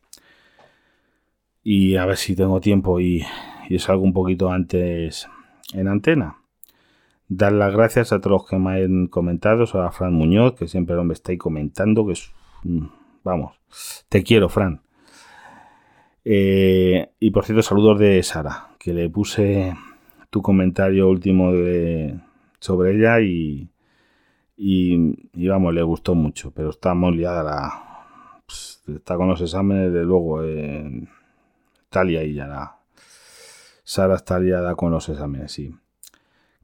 Y 1.64 1.96
a 1.96 2.06
ver 2.06 2.16
si 2.16 2.36
tengo 2.36 2.60
tiempo 2.60 3.00
y, 3.00 3.24
y 3.68 3.78
salgo 3.78 4.04
un 4.04 4.12
poquito 4.12 4.50
antes 4.50 5.26
en 5.72 5.88
antena. 5.88 6.36
Dar 7.26 7.52
las 7.52 7.72
gracias 7.72 8.12
a 8.12 8.20
todos 8.20 8.42
los 8.42 8.48
que 8.48 8.58
me 8.58 8.84
han 8.84 9.06
comentado, 9.06 9.64
a 9.64 9.90
Fran 9.90 10.12
Muñoz, 10.12 10.54
que 10.54 10.68
siempre 10.68 10.94
me 11.02 11.14
estáis 11.14 11.38
comentando, 11.38 12.06
que 12.06 12.12
es, 12.12 12.30
vamos, 13.24 13.56
te 14.08 14.22
quiero, 14.22 14.48
Fran. 14.48 14.82
Eh, 16.24 17.10
y 17.18 17.30
por 17.30 17.44
cierto, 17.44 17.62
saludos 17.62 17.98
de 17.98 18.22
Sara, 18.22 18.68
que 18.78 18.92
le 18.92 19.08
puse 19.08 19.74
tu 20.30 20.42
comentario 20.42 21.08
último 21.08 21.50
sobre 22.60 22.96
ella 22.96 23.20
y, 23.20 23.68
y, 24.56 25.48
vamos, 25.48 25.74
le 25.74 25.82
gustó 25.82 26.14
mucho, 26.14 26.50
pero 26.50 26.70
está 26.70 26.94
muy 26.94 27.16
liada 27.16 27.42
la... 27.42 27.80
Pues, 28.46 28.82
está 28.94 29.16
con 29.16 29.28
los 29.28 29.40
exámenes, 29.40 29.92
de 29.92 30.02
luego, 30.04 30.42
eh, 30.44 31.08
está 31.94 32.04
ya 32.04 32.46
la... 32.46 32.76
Sara 33.84 34.14
está 34.14 34.40
liada 34.40 34.74
con 34.74 34.90
los 34.90 35.08
exámenes, 35.08 35.52
sí. 35.52 35.74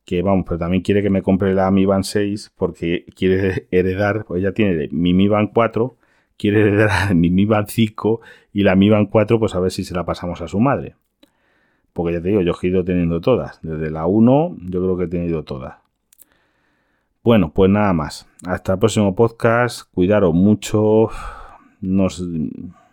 Que 0.05 0.23
vamos, 0.23 0.45
pero 0.47 0.59
también 0.59 0.83
quiere 0.83 1.03
que 1.03 1.11
me 1.11 1.23
compre 1.23 1.55
la 1.55 1.71
Mi 1.71 1.85
Band 1.85 2.05
6 2.05 2.53
porque 2.57 3.05
quiere 3.15 3.69
heredar, 3.71 4.25
pues 4.25 4.41
ella 4.41 4.53
tiene 4.53 4.89
mi 4.91 5.15
Mi 5.15 5.29
Band 5.29 5.51
4, 5.53 5.97
quiere 6.37 6.63
heredar 6.63 7.15
mi 7.15 7.31
Mi 7.31 7.45
Band 7.45 7.69
5 7.69 8.21
y 8.55 8.63
la 8.63 8.75
Mi 8.75 8.89
Band 8.89 9.11
4, 9.11 9.39
pues 9.39 9.55
a 9.55 9.61
ver 9.61 9.71
si 9.71 9.85
se 9.85 9.95
la 9.95 10.05
pasamos 10.05 10.41
a 10.41 10.49
su 10.49 10.59
madre. 10.59 10.97
Porque 11.93 12.15
ya 12.15 12.23
te 12.23 12.29
digo, 12.29 12.41
yo 12.41 12.55
he 12.61 12.67
ido 12.67 12.85
teniendo 12.85 13.21
todas. 13.21 13.61
Desde 13.63 13.91
la 13.91 14.07
1 14.07 14.57
yo 14.63 14.81
creo 14.81 14.97
que 14.97 15.05
he 15.05 15.09
tenido 15.09 15.45
todas. 15.45 15.77
Bueno, 17.23 17.53
pues 17.53 17.71
nada 17.71 17.93
más. 17.93 18.27
Hasta 18.47 18.73
el 18.73 18.79
próximo 18.79 19.15
podcast. 19.15 19.93
Cuidaros 19.93 20.33
mucho. 20.33 21.11
Nos, 21.81 22.23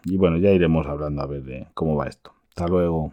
y 0.08 0.18
bueno, 0.18 0.38
ya 0.38 0.52
iremos 0.52 0.88
hablando 0.88 1.22
a 1.22 1.28
ver 1.28 1.44
de 1.44 1.68
cómo 1.74 1.96
va 1.96 2.08
esto. 2.08 2.32
Hasta 2.50 2.68
luego. 2.68 3.12